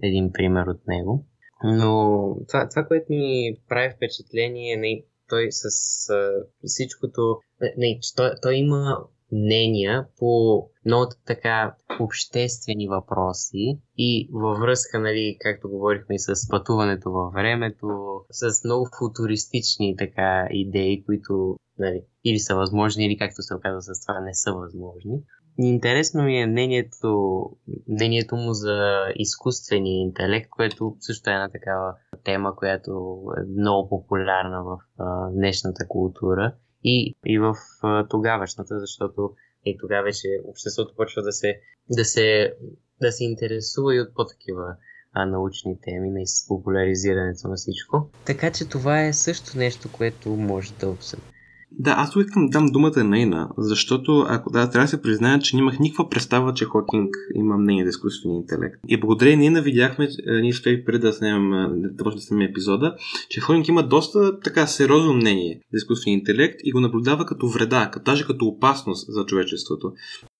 [0.03, 1.25] един пример от него.
[1.63, 5.65] Но това, това което ми прави впечатление, не, той с
[6.09, 6.31] а,
[6.63, 7.39] всичкото,
[7.77, 8.97] не, че той, той има
[9.33, 17.33] мнения по много така обществени въпроси и във връзка, нали, както говорихме с пътуването във
[17.33, 17.87] времето,
[18.29, 24.05] с много футуристични така идеи, които нали, или са възможни, или както се оказва с
[24.05, 25.19] това не са възможни.
[25.57, 27.41] Интересно ми е мнението,
[27.87, 28.77] мнението му за
[29.15, 35.87] изкуствения интелект, което също е една такава тема, която е много популярна в а, днешната
[35.87, 36.53] култура
[36.83, 39.31] и, и в а, тогавашната, защото
[39.65, 41.59] и тогава вече обществото почва да се,
[41.89, 42.53] да се,
[43.01, 44.75] да се интересува и от по-такива
[45.13, 48.09] а, научни теми, на популяризирането на всичко.
[48.25, 51.32] Така че това е също нещо, което може да обсъдим.
[51.79, 55.39] Да, аз искам да дам думата на Ина, защото ако да, трябва да се призная,
[55.39, 58.75] че нямах никаква представа, че Хокинг има мнение за изкуствения интелект.
[58.87, 60.07] И благодарение на Ина видяхме,
[60.41, 62.95] ние успех преди да снимем, е, да да снимем епизода,
[63.29, 67.91] че Хокинг има доста така сериозно мнение за изкуствения интелект и го наблюдава като вреда,
[68.05, 69.93] даже като опасност за човечеството.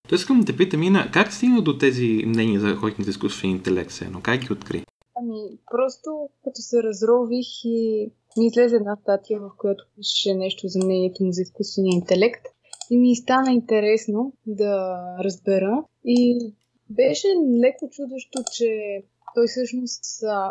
[0.09, 3.55] То искам да те питам, Ина, как стигна до тези мнения за Хокинг за изкуствения
[3.55, 4.83] интелект, но как ги откри?
[5.15, 6.09] Ами, просто
[6.43, 11.31] като се разрових и ми излезе една статия, в която пише нещо за мнението му
[11.31, 12.45] за изкуствения интелект
[12.89, 16.51] и ми стана интересно да разбера и
[16.89, 17.27] беше
[17.63, 19.01] леко чудещо, че
[19.35, 20.03] той всъщност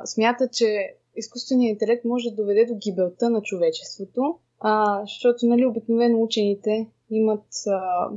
[0.05, 6.23] смята, че изкуственият интелект може да доведе до гибелта на човечеството, а, защото нали, обикновено
[6.23, 8.09] учените имат а,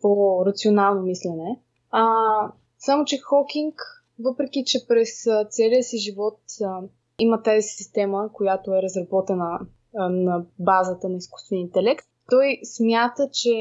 [0.00, 1.60] по-рационално мислене.
[1.90, 2.06] А,
[2.78, 3.74] само, че Хокинг,
[4.18, 6.80] въпреки че през целия си живот а,
[7.22, 9.60] има тази система, която е разработена
[9.94, 12.04] на базата на изкуствения интелект.
[12.30, 13.52] Той смята, че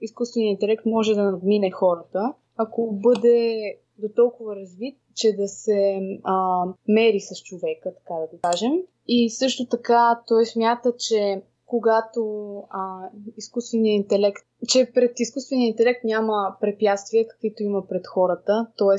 [0.00, 3.60] изкуственият интелект може да надмине хората, ако бъде
[3.98, 8.72] до толкова развит, че да се а, мери с човека, така да го кажем.
[9.06, 12.22] И също така той смята, че когато
[12.70, 18.96] а, изкуственият интелект, че пред изкуствения интелект няма препятствия, каквито има пред хората, т.е.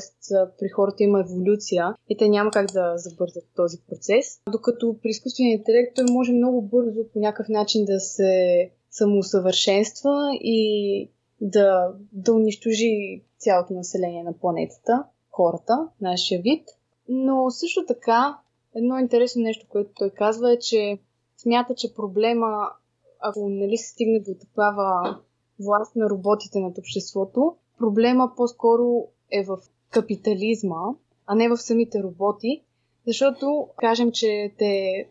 [0.58, 4.40] при хората има еволюция и те няма как да забързат този процес.
[4.52, 11.10] Докато при изкуствения интелект той може много бързо по някакъв начин да се самоусъвършенства и
[11.40, 16.68] да, да унищожи цялото население на планетата, хората, нашия вид.
[17.08, 18.38] Но също така,
[18.74, 20.98] едно интересно нещо, което той казва е, че
[21.42, 22.68] смята, че проблема,
[23.20, 25.18] ако нали се стигне до такава
[25.60, 29.58] власт на роботите над обществото, проблема по-скоро е в
[29.90, 30.82] капитализма,
[31.26, 32.64] а не в самите роботи,
[33.06, 35.04] защото кажем, че те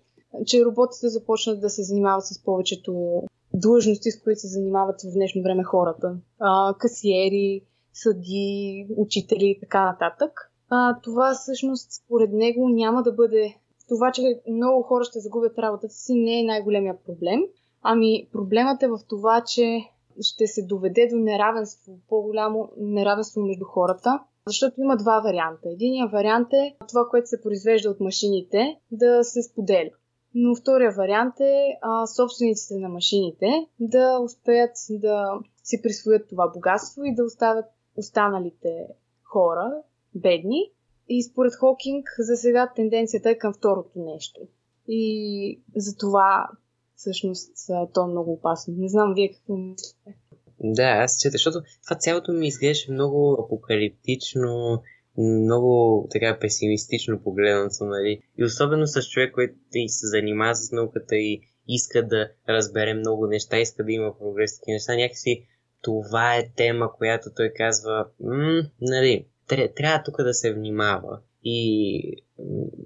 [0.46, 3.24] че роботите започнат да се занимават с повечето
[3.54, 6.18] длъжности, с които се занимават в днешно време хората.
[6.40, 7.62] А, касиери,
[7.94, 10.52] съди, учители и така нататък.
[10.70, 13.56] А, това всъщност според него няма да бъде
[13.88, 17.42] това, че много хора ще загубят работата си, не е най-големия проблем.
[17.82, 19.84] Ами проблемът е в това, че
[20.22, 25.70] ще се доведе до неравенство, по-голямо неравенство между хората, защото има два варианта.
[25.70, 29.90] Единият вариант е това, което се произвежда от машините, да се споделя.
[30.36, 37.04] Но втория вариант е а, собствениците на машините да успеят да си присвоят това богатство
[37.04, 37.66] и да оставят
[37.96, 38.88] останалите
[39.24, 39.72] хора
[40.16, 40.72] бедни
[41.10, 44.42] и според Хокинг за сега тенденцията е към второто нещо.
[44.88, 46.50] И за това
[46.96, 47.52] всъщност
[47.94, 48.74] то е много опасно.
[48.78, 50.16] Не знам вие какво мислите.
[50.60, 54.82] Да, аз чета, защото това цялото ми изглежда много апокалиптично,
[55.18, 58.22] много така песимистично погледнато, нали?
[58.38, 63.28] И особено с човек, който и се занимава с науката и, иска да разбере много
[63.28, 64.96] неща, иска да има прогрес, такива неща.
[64.96, 65.48] Някакси
[65.82, 71.20] това е тема, която той казва, м- нали, трябва, тук да се внимава.
[71.44, 72.24] И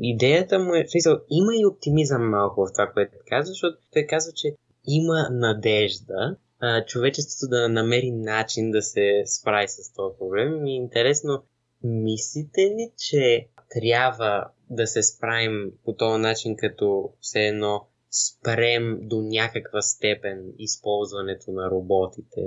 [0.02, 4.32] идеята му е, смисъл, има и оптимизъм малко в това, което казва, защото той казва,
[4.36, 4.56] че
[4.88, 10.66] има надежда а, човечеството да намери начин да се справи с този проблем.
[10.68, 11.44] И интересно,
[11.84, 19.22] мислите ли, че трябва да се справим по този начин, като все едно спрем до
[19.22, 22.42] някаква степен използването на роботите?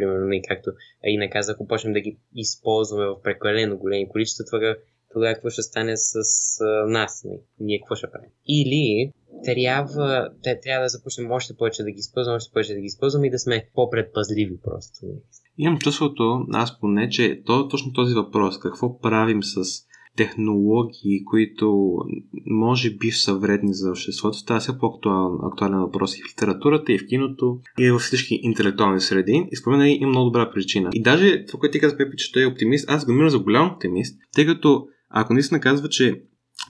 [0.00, 0.70] Примерно, и както
[1.04, 4.76] и наказа, ако почнем да ги използваме в прекалено големи количества, тогава
[5.12, 6.14] тогава какво ще стане с
[6.60, 7.24] а, нас?
[7.24, 7.30] Не?
[7.30, 7.40] Нали?
[7.60, 8.30] Ние какво ще правим?
[8.48, 9.12] Или
[9.44, 13.26] трябва, те, трябва да започнем още повече да ги използваме, още повече да ги използваме
[13.26, 15.06] и да сме по-предпазливи просто.
[15.58, 19.62] Имам чувството, аз поне, че то, точно този въпрос, какво правим с
[20.18, 21.96] технологии, които
[22.46, 26.98] може би са вредни за обществото, това е все по-актуален въпрос и в литературата, и
[26.98, 29.48] в киното, и във всички интелектуални среди.
[29.52, 30.90] И според мен има много добра причина.
[30.92, 33.38] И даже това, което ти каза, Пепи, че той е оптимист, аз го намирам за
[33.38, 36.22] голям оптимист, тъй като ако наистина казва, че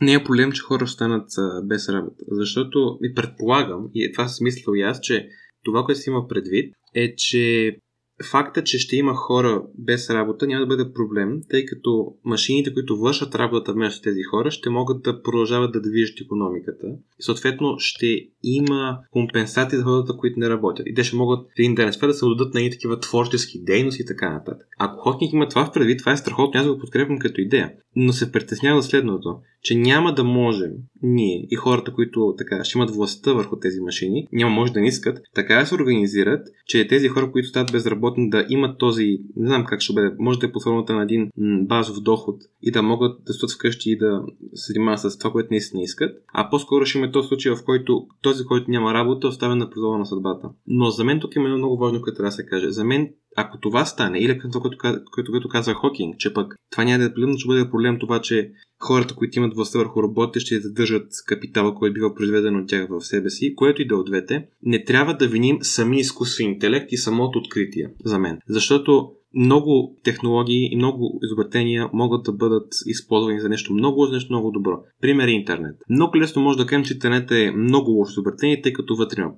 [0.02, 1.28] не е проблем, че хора станат
[1.64, 5.28] без работа, защото ми предполагам, и това съм мислил и аз, че
[5.64, 7.76] това, което си има предвид, е, че
[8.24, 12.96] факта, че ще има хора без работа няма да бъде проблем, тъй като машините, които
[12.96, 16.86] вършат работата вместо тези хора, ще могат да продължават да движат економиката.
[17.20, 20.86] И съответно ще има компенсации за хората, които не работят.
[20.86, 24.02] И те ще могат в един ден да се отдадат на и такива творчески дейности
[24.02, 24.66] и така нататък.
[24.78, 27.72] Ако Хотник има това в предвид, това е страхотно, аз го подкрепям като идея.
[27.96, 30.70] Но се притеснява следното, че няма да можем
[31.02, 34.86] ние и хората, които така ще имат властта върху тези машини, няма може да не
[34.86, 39.46] искат, така да се организират, че тези хора, които стават безработни, да имат този, не
[39.46, 41.30] знам как ще бъде, може да е под формата на един
[41.66, 44.22] базов доход и да могат да стоят вкъщи и да
[44.54, 46.16] се занимават с това, което наистина искат.
[46.32, 49.98] А по-скоро ще има този случай, в който този, който няма работа, оставя на произвола
[49.98, 50.48] на съдбата.
[50.66, 52.70] Но за мен тук има едно много важно, което трябва да се каже.
[52.70, 54.78] За мен ако това стане, или това, което,
[55.12, 58.20] което, което каза Хокинг, че пък това няма да е проблем, ще бъде проблем това,
[58.20, 62.86] че хората, които имат властта върху работите, ще задържат капитала, който бива произведен от тях
[62.90, 66.46] в себе си, което и да е от двете, не трябва да виним сами изкуствен
[66.46, 68.38] интелект и самото откритие за мен.
[68.48, 74.32] Защото много технологии и много изобретения могат да бъдат използвани за нещо много, за нещо
[74.32, 74.80] много добро.
[75.00, 75.76] Пример е интернет.
[75.90, 79.30] Много лесно може да кажем, че интернет е много лошо изобретение, тъй като вътре има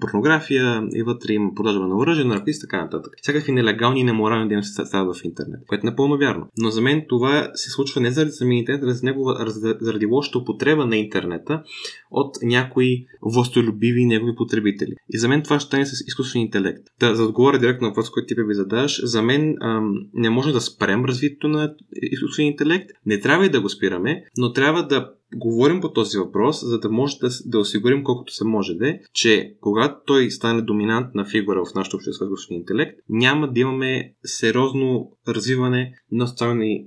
[0.00, 3.12] порнография и вътре има продажба на оръжие, на и така нататък.
[3.22, 6.46] Всякакви нелегални и неморални дейности стават в интернет, което е напълно вярно.
[6.58, 9.50] Но за мен това се случва не заради самия интернет, а
[9.80, 11.62] заради, лошата употреба на интернета
[12.10, 14.94] от някои властолюбиви негови потребители.
[15.14, 16.82] И за мен това ще стане с изкуствен интелект.
[17.00, 20.30] Да, за да отговоря директно на въпрос, който ти би задаш, за мен ам, не
[20.30, 24.86] може да спрем развитието на изкуствения интелект, не трябва и да го спираме, но трябва
[24.86, 28.88] да говорим по този въпрос, за да може да, да осигурим колкото се може да
[28.88, 34.14] е, че когато той стане доминантна фигура в нашето общество изкуствения интелект, няма да имаме
[34.24, 36.86] сериозно развиване на социални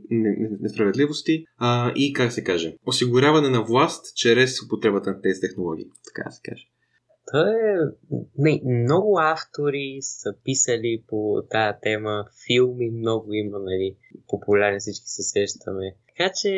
[0.61, 6.29] несправедливости а, и, как се каже, осигуряване на власт чрез употребата на тези технологии, така
[6.29, 6.63] да се каже.
[7.31, 7.77] Той е...
[8.37, 13.95] Не, много автори са писали по тази тема, филми много има, нали,
[14.27, 15.95] популярни, всички се сещаме.
[16.07, 16.51] Така че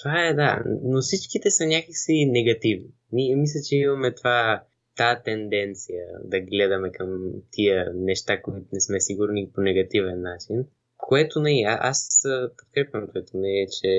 [0.00, 2.90] това е, да, но всичките са някакси негативни.
[3.12, 4.62] Ние мисля, че имаме това,
[4.96, 10.64] тази тенденция да гледаме към тия неща, които не сме сигурни по негативен начин.
[10.96, 12.22] Което не, а, аз
[12.56, 13.90] подкрепям което не е, че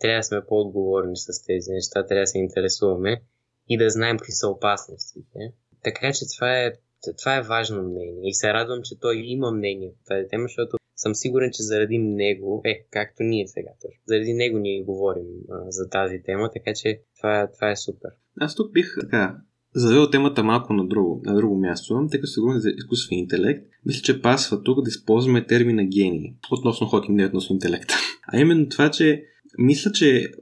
[0.00, 3.22] трябва да сме по-отговорни с тези неща, трябва да се интересуваме
[3.68, 5.38] и да знаем какви са опасностите.
[5.84, 6.72] Така че това е,
[7.18, 10.76] това е важно мнение и се радвам, че той има мнение по тази тема, защото
[10.96, 15.70] съм сигурен, че заради него, е, както ние сега точно, заради него ние говорим а,
[15.70, 18.10] за тази тема, така че това, това е супер.
[18.40, 19.36] Аз тук бих така
[19.74, 23.64] завел темата малко на друго, на друго място, тъй като се говорим за изкуствен интелект.
[23.86, 27.94] Мисля, че пасва тук да използваме термина гений относно Хокинг, не относно интелекта.
[28.32, 29.24] А именно това, че
[29.58, 30.32] мисля, че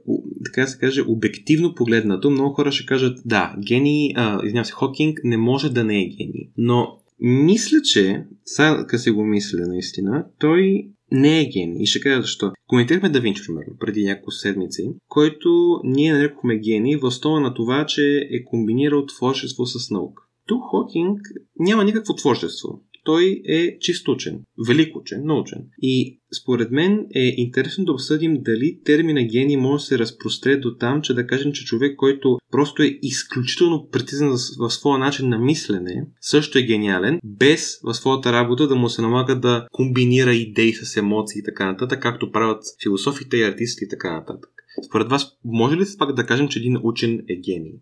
[0.45, 5.37] така се каже, обективно погледнато, много хора ще кажат, да, гений, извинявам се, Хокинг не
[5.37, 6.49] може да не е гений.
[6.57, 11.83] Но мисля, че, сега си го мисля наистина, той не е гений.
[11.83, 12.51] И ще кажа защо.
[12.67, 17.85] Коментирахме Да Винчи, примерно, преди няколко седмици, който ние нарекохме гений в основа на това,
[17.85, 20.23] че е комбинирал творчество с наука.
[20.47, 21.19] Тук Хокинг
[21.59, 25.65] няма никакво творчество той е чист учен, велик учен, научен.
[25.81, 30.75] И според мен е интересно да обсъдим дали термина гений може да се разпростре до
[30.75, 34.29] там, че да кажем, че човек, който просто е изключително прецизен
[34.59, 39.01] в своя начин на мислене, също е гениален, без в своята работа да му се
[39.01, 43.89] налага да комбинира идеи с емоции и така нататък, както правят философите и артистите и
[43.89, 44.49] така нататък.
[44.87, 47.73] Според вас, може ли се пак да кажем, че един учен е гений?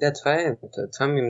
[0.00, 0.56] Да, това е,
[0.92, 1.20] това ми,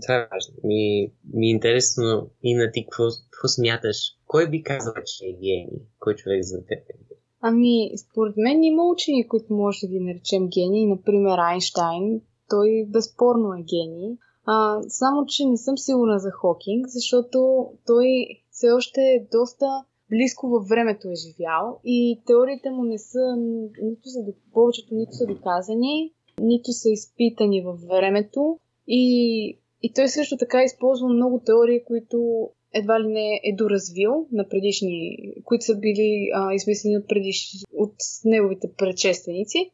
[0.00, 0.54] това е важно.
[0.64, 3.96] Ми, ми е интересно и на ти какво, какво смяташ?
[4.26, 5.82] Кой би казал, че е гений?
[5.98, 6.94] Кой човек за теб е?
[7.40, 10.86] Ами, според мен има учени, които може да ги наречем гении.
[10.86, 12.20] Например, Айнштайн.
[12.50, 14.16] Той безспорно е гений.
[14.46, 18.06] А, само, че не съм сигурна за Хокинг, защото той
[18.50, 19.66] все още е доста
[20.10, 23.36] близко във времето е живял и теориите му не са
[23.82, 24.18] нито са,
[24.52, 31.08] повечето нито са доказани, нито са изпитани във времето и, и той също така използва
[31.08, 36.96] много теории, които едва ли не е доразвил на предишни, които са били а, измислени
[36.96, 39.70] от, предиш, от неговите предшественици.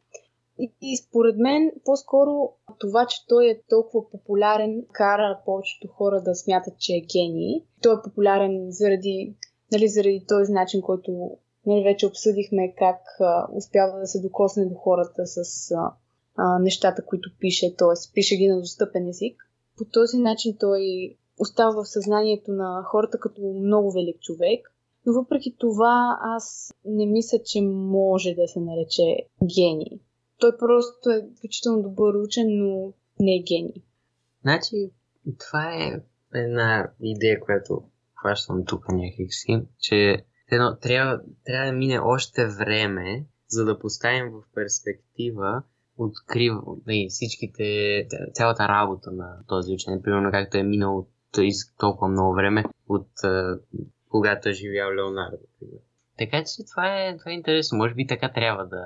[0.59, 2.49] И, и според мен, по-скоро
[2.79, 7.63] това, че той е толкова популярен, кара повечето хора да смятат, че е гений.
[7.81, 9.35] Той е популярен заради,
[9.71, 14.75] нали, заради този начин, който нали, вече обсъдихме как а, успява да се докосне до
[14.75, 15.91] хората с а,
[16.35, 18.13] а, нещата, които пише, т.е.
[18.13, 19.48] пише ги на достъпен език.
[19.79, 20.81] По този начин той
[21.37, 24.73] остава в съзнанието на хората като много велик човек.
[25.05, 29.03] Но въпреки това аз не мисля, че може да се нарече
[29.55, 29.99] гений.
[30.39, 33.83] Той просто е изключително добър учен, но не е гений.
[34.41, 34.91] Значи,
[35.39, 36.01] това е
[36.39, 37.83] една идея, която
[38.15, 44.43] хващам тук някакси, че едно, трябва, трябва да мине още време, за да поставим в
[44.55, 45.63] перспектива
[45.99, 47.63] открива нали, всичките,
[48.33, 51.07] цялата работа на този учен, примерно както е минало
[51.79, 53.07] толкова много време от
[54.09, 55.37] когато е живял Леонардо.
[56.17, 57.77] Така че това е, това е интересно.
[57.77, 58.85] Може би така трябва да,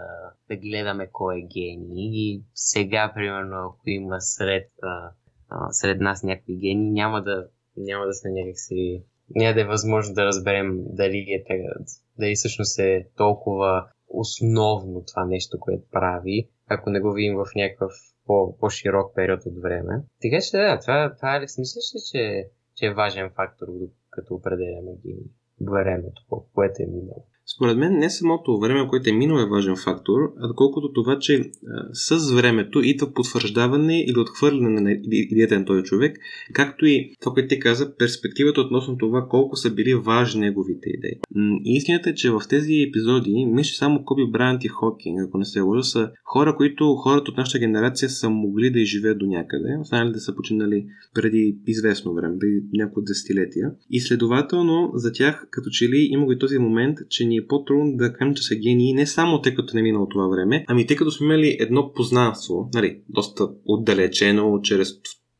[0.49, 2.09] да гледаме кой е гений.
[2.13, 5.09] И сега, примерно, ако има сред, а,
[5.49, 7.47] а, сред нас някакви гении, няма да,
[7.77, 9.03] няма да сме някакси...
[9.35, 15.25] Няма да е възможно да разберем дали е така, дали всъщност е толкова основно това
[15.25, 17.91] нещо, което прави, ако не го видим в някакъв
[18.25, 20.03] по, по-широк период от време.
[20.21, 23.67] Така че да, това, това Алекс, мислиш ли, че, че е важен фактор,
[24.09, 25.17] като определяме ги
[25.61, 26.21] времето,
[26.53, 27.25] което е минало?
[27.55, 31.35] Според мен не самото време, което е минало е важен фактор, а доколкото това, че
[31.35, 31.49] а,
[31.93, 36.17] с времето идва потвърждаване или отхвърляне на идеята на този човек,
[36.53, 41.19] както и това, което ти каза, перспективата относно това колко са били важни неговите идеи.
[41.63, 45.59] Истината е, че в тези епизоди, мисля само Коби Брайант и Хокинг, ако не се
[45.59, 50.13] лъжа, са хора, които хората от нашата генерация са могли да изживеят до някъде, останали
[50.13, 53.71] да са починали преди известно време, преди няколко десетилетия.
[53.89, 57.47] И следователно за тях, като че ли има го и този момент, че ни е
[57.47, 60.65] по-трудно да кажем, че са гении, не само тъй като не е минало това време,
[60.67, 64.89] ами тъй като сме имали едно познанство, нали, доста отдалечено, чрез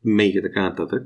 [0.04, 1.02] мейки и така нататък,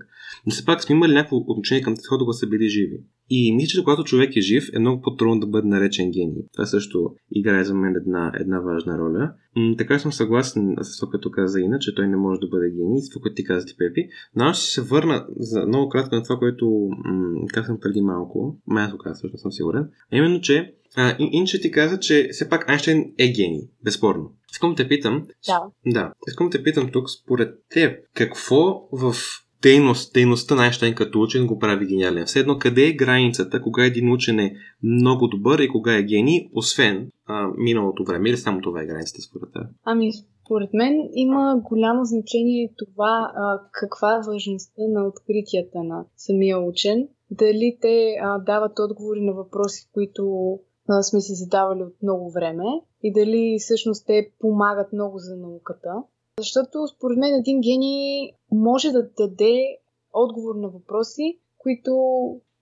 [0.47, 3.01] но все пак сме имали някакво отношение към тези хора, когато са били живи.
[3.31, 6.45] И мисля, че когато човек е жив, е много по-трудно да бъде наречен гений.
[6.53, 9.33] Това също играе за мен една, една важна роля.
[9.57, 12.71] М- така съм съгласен с това, като каза Ина, че той не може да бъде
[12.71, 14.09] гений, с това, което ти каза ти, Пепи.
[14.37, 18.57] Но аз ще се върна за много кратко на това, което м- казах преди малко.
[18.67, 19.89] Ме аз казах, съм сигурен.
[20.13, 24.33] А именно, че а, Инче ти каза, че все пак Айнштейн е гений, безспорно.
[24.53, 25.27] Искам да те питам.
[25.47, 25.63] Да.
[25.87, 26.13] Да.
[26.29, 29.15] Искам да те питам тук, според теб, какво в
[29.63, 32.27] дейност, дейността на Айнштейн като учен го прави гениален.
[32.27, 36.51] Все едно къде е границата, кога един учен е много добър и кога е гений,
[36.55, 39.63] освен а, миналото време или само това е границата според теб?
[39.85, 40.11] Ами,
[40.45, 47.09] според мен има голямо значение това а, каква е важността на откритията на самия учен.
[47.31, 50.53] Дали те а, дават отговори на въпроси, които
[50.89, 52.65] а, сме си задавали от много време
[53.03, 55.91] и дали всъщност те помагат много за науката.
[56.39, 59.79] Защото според мен един гений може да даде
[60.13, 61.93] отговор на въпроси, които,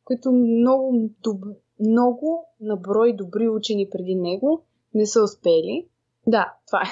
[0.05, 1.45] които много, доб...
[1.81, 4.62] много наброй добри учени преди него
[4.95, 5.89] не са успели.
[6.27, 6.87] Да, това е.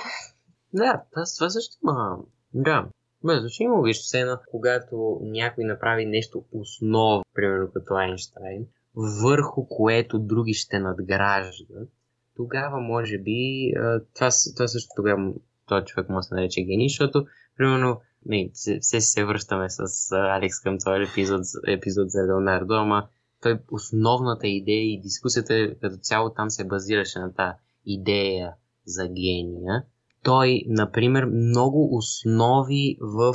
[0.74, 2.18] Да, това също има.
[2.55, 2.89] Да,
[3.24, 8.66] Бе, звучи му виж все едно, когато някой направи нещо основно, примерно като Айнштайн,
[9.22, 11.89] върху което други ще надграждат,
[12.37, 13.72] тогава може би
[14.14, 15.32] това, това също тогава
[15.67, 18.51] този човек може да се нарече гений, защото, примерно, не,
[18.81, 23.09] все се връщаме с Алекс към този епизод, епизод за Леонардо, ама
[23.43, 27.57] той основната идея и дискусията като цяло там се базираше на тази
[27.87, 28.53] идея
[28.85, 29.85] за гения.
[30.23, 33.35] Той, например, много основи в,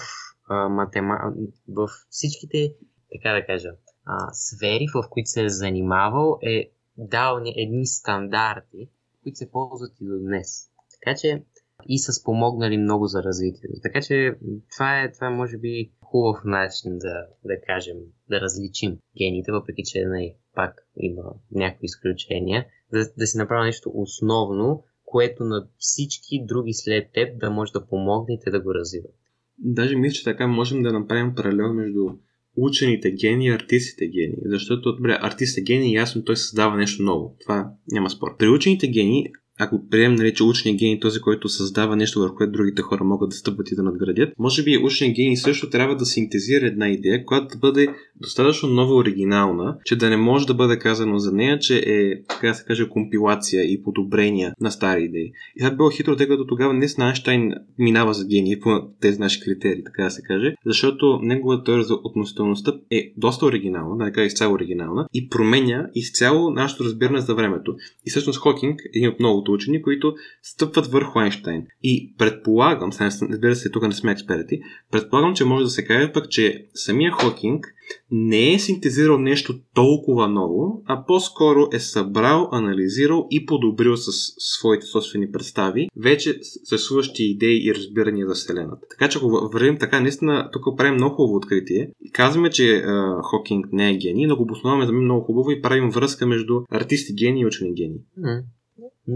[0.50, 1.34] а, матема...
[1.68, 2.74] в всичките,
[3.12, 3.70] така да кажа,
[4.06, 8.90] а, сфери, в които се е занимавал, е дал едни стандарти,
[9.24, 10.70] които се ползват и до днес.
[10.94, 11.44] Така че
[11.88, 13.82] и са спомогнали много за развитието.
[13.84, 14.36] Така че
[14.76, 17.98] това е, това е може би хубав начин да, да кажем,
[18.30, 23.92] да различим гените, въпреки че не, пак има някои изключения, да, да си направи нещо
[23.94, 28.74] основно, което на всички други след теб да може да помогне и те да го
[28.74, 29.16] развиват.
[29.58, 32.10] Даже мисля, че така можем да направим паралел между
[32.56, 34.36] учените гени и артистите гени.
[34.46, 37.36] Защото, добре, артист е гений, ясно, той създава нещо ново.
[37.42, 38.38] Това няма спор.
[38.38, 42.36] При учените гени ако приемем, нали, че учения гений е този, който създава нещо, върху
[42.36, 45.95] което другите хора могат да стъпват и да надградят, може би учения гений също трябва
[45.95, 47.88] да синтезира една идея, която да бъде
[48.22, 52.47] достатъчно нова оригинална, че да не може да бъде казано за нея, че е, така
[52.47, 55.32] да се каже, компилация и подобрения на стари идеи.
[55.55, 59.39] И това било хитро, тъй като тогава не Айнштайн минава за гений по тези наши
[59.39, 64.12] критерии, така да се каже, защото неговата теория за относителността е доста оригинална, да не
[64.12, 67.76] кажа изцяло оригинална, и променя изцяло нашето разбиране за времето.
[68.05, 71.66] И всъщност Хокинг, един от многото учени, които стъпват върху Айнштайн.
[71.84, 74.60] И предполагам, разбира се, тук не сме експерти,
[74.91, 77.66] предполагам, че може да се каже пък, че самия Хокинг
[78.12, 84.86] не е синтезирал нещо толкова ново, а по-скоро е събрал, анализирал и подобрил с своите
[84.86, 88.88] собствени представи вече съществуващи идеи и разбирания за Вселената.
[88.89, 91.91] Така че ако вървим така, наистина тук правим много хубаво откритие.
[92.14, 95.62] Казваме, че а, Хокинг не е гений, но го обосноваваме за мен много хубаво и
[95.62, 98.00] правим връзка между артисти гений и учени гений.
[98.20, 98.43] Mm.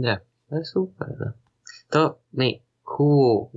[0.01, 0.19] Да,
[0.51, 1.33] е супер, да.
[1.91, 3.51] То, не, хубаво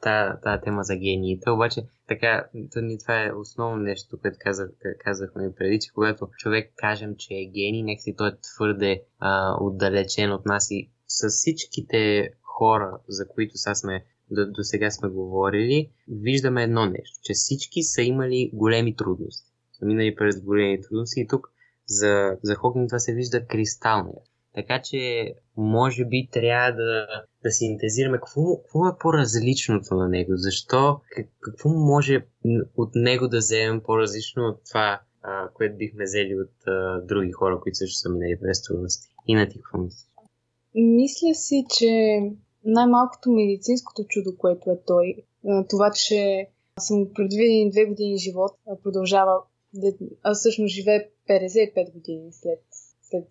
[0.00, 4.70] тази та тема за гениите, обаче така, то ни това е основно нещо, което казах,
[4.98, 9.56] казахме преди, че когато човек кажем, че е гений, нека си той е твърде а,
[9.60, 15.08] отдалечен от нас и с всичките хора, за които сега сме до, до сега сме
[15.08, 19.52] говорили, виждаме едно нещо, че всички са имали големи трудности.
[19.72, 21.50] Са минали през големи трудности и тук
[21.86, 24.22] за, за Хокинг това се вижда кристално.
[24.58, 27.06] Така че, може би трябва да,
[27.42, 32.26] да синтезираме какво, какво е по-различното на него, защо, как, какво може
[32.76, 37.60] от него да вземем по-различно от това, а, което бихме взели от а, други хора,
[37.60, 39.08] които също са минали през трудности.
[39.26, 40.08] И на ти какво мислиш?
[40.74, 42.20] Мисля си, че
[42.64, 45.14] най-малкото медицинското чудо, което е той,
[45.70, 46.48] това, че
[46.78, 48.52] съм предвидени две години живот,
[48.82, 49.42] продължава,
[50.22, 52.60] а всъщност живее 55 години след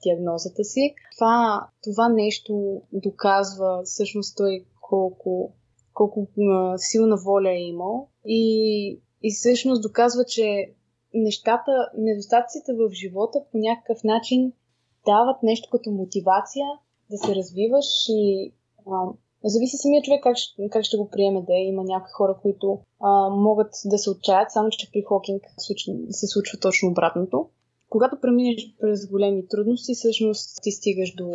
[0.04, 0.96] диагнозата си.
[1.16, 5.52] Това, това нещо доказва всъщност той колко,
[5.94, 6.28] колко
[6.78, 10.74] силна воля е имал и, и всъщност доказва, че
[11.14, 14.54] нещата, недостатъците в живота по някакъв начин
[15.06, 16.66] дават нещо като мотивация
[17.12, 18.54] да се развиваш и
[18.88, 19.06] а,
[19.44, 20.36] зависи самия човек как,
[20.72, 21.64] как ще го приеме да е.
[21.64, 25.44] Има някои хора, които а, могат да се отчаят, само че при Хокинг
[26.10, 27.50] се случва точно обратното
[27.90, 31.32] когато преминеш през големи трудности, всъщност ти стигаш до,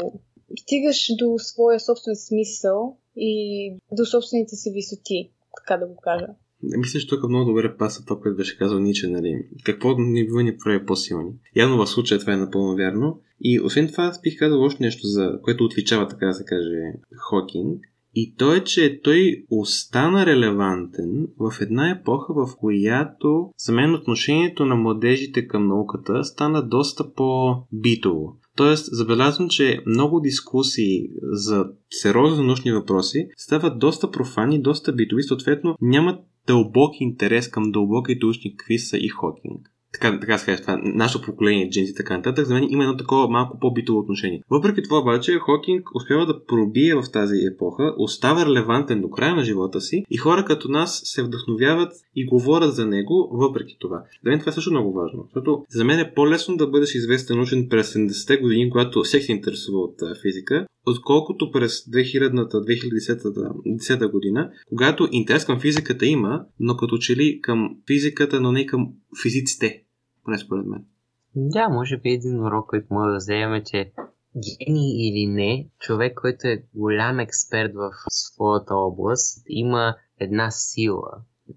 [0.61, 6.27] стигаш до своя собствен смисъл и до собствените си висоти, така да го кажа.
[6.63, 9.49] Мисля, че тук много добре паса това, което беше казал Ниче, нали?
[9.65, 11.33] Какво ни бива ни прави по-силни.
[11.57, 13.21] Явно в случая това е напълно вярно.
[13.41, 16.93] И освен това, аз бих казал още нещо, за което отличава, така да се каже,
[17.17, 17.81] Хокинг.
[18.15, 24.67] И то е, че той остана релевантен в една епоха, в която за мен отношението
[24.67, 28.37] на младежите към науката стана доста по-битово.
[28.57, 35.77] Тоест, забелязвам, че много дискусии за сериозни научни въпроси стават доста профани, доста битови, съответно
[35.81, 41.27] нямат дълбок интерес към дълбоките учни какви са и Хокинг така, така се това, нашето
[41.27, 44.43] поколение, джинси и така нататък, за мен има едно такова малко по-битово отношение.
[44.51, 49.45] Въпреки това обаче, Хокинг успява да пробие в тази епоха, остава релевантен до края на
[49.45, 54.03] живота си и хора като нас се вдъхновяват и говорят за него, въпреки това.
[54.25, 57.41] За мен това е също много важно, защото за мен е по-лесно да бъдеш известен
[57.41, 64.51] учен през 70-те години, когато всеки се интересува от физика, отколкото през 2000-та, 2010-та година,
[64.69, 69.83] когато интерес към физиката има, но като че ли към физиката, но не към физиците,
[70.25, 70.85] поне според мен.
[71.37, 73.93] Да, може би един урок, който може да вземем е, че
[74.37, 81.11] гений или не, човек, който е голям експерт в своята област, има една сила.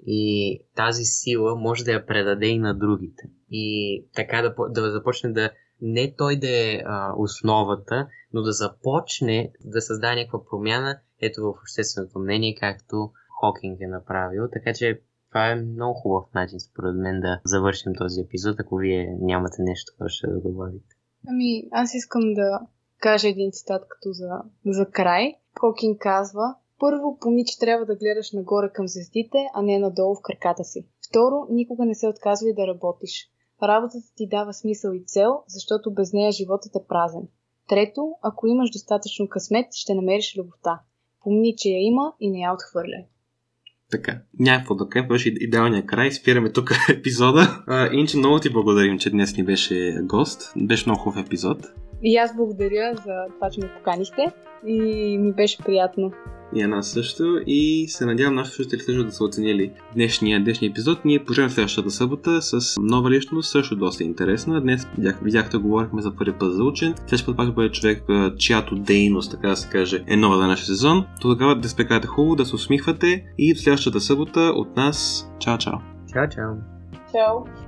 [0.08, 3.24] И тази сила може да я предаде и на другите.
[3.52, 5.52] И така да, да започне да
[5.82, 11.50] не той да е а, основата, но да започне да създаде някаква промяна ето в
[11.50, 14.44] общественото мнение, както Хокинг е направил.
[14.54, 19.18] Така че това е много хубав начин, според мен, да завършим този епизод, ако вие
[19.22, 20.96] нямате нещо, което да добавите.
[21.28, 22.60] Ами, аз искам да
[23.00, 24.30] кажа един цитат като за,
[24.66, 25.34] за край.
[25.60, 30.22] Хокинг казва, първо, помни, че трябва да гледаш нагоре към звездите, а не надолу в
[30.24, 30.88] краката си.
[31.10, 33.30] Второ, никога не се отказвай да работиш.
[33.64, 37.28] Работата ти дава смисъл и цел, защото без нея животът е празен.
[37.68, 40.80] Трето, ако имаш достатъчно късмет, ще намериш любовта.
[41.24, 43.06] Помни, че я има и не я отхвърляй.
[43.92, 46.12] Така, някакво да беше идеалния край.
[46.12, 47.64] Спираме тук епизода.
[47.68, 50.54] А, иначе много ти благодарим, че днес ни беше гост.
[50.58, 51.58] Беше много хубав епизод.
[52.08, 54.32] И аз благодаря за това, че ме поканихте
[54.68, 56.12] и ми беше приятно.
[56.56, 57.24] И една също.
[57.48, 61.06] И се надявам нашите слушатели също да са оценили днешния, днешния епизод.
[61.06, 64.62] Ние пожелаваме следващата събота с нова личност, също доста интересна.
[64.62, 66.94] Днес видях, видяхте, говорихме за първи път за учен.
[66.98, 68.04] Следващия път пак бъде човек,
[68.38, 71.06] чиято дейност, така да се каже, е нова за нашия сезон.
[71.22, 75.30] То тогава да спекате хубаво, да се усмихвате и следващата събота от нас.
[75.40, 75.74] Чао, чао!
[76.14, 76.54] Чао, чао!
[77.12, 77.66] Чао!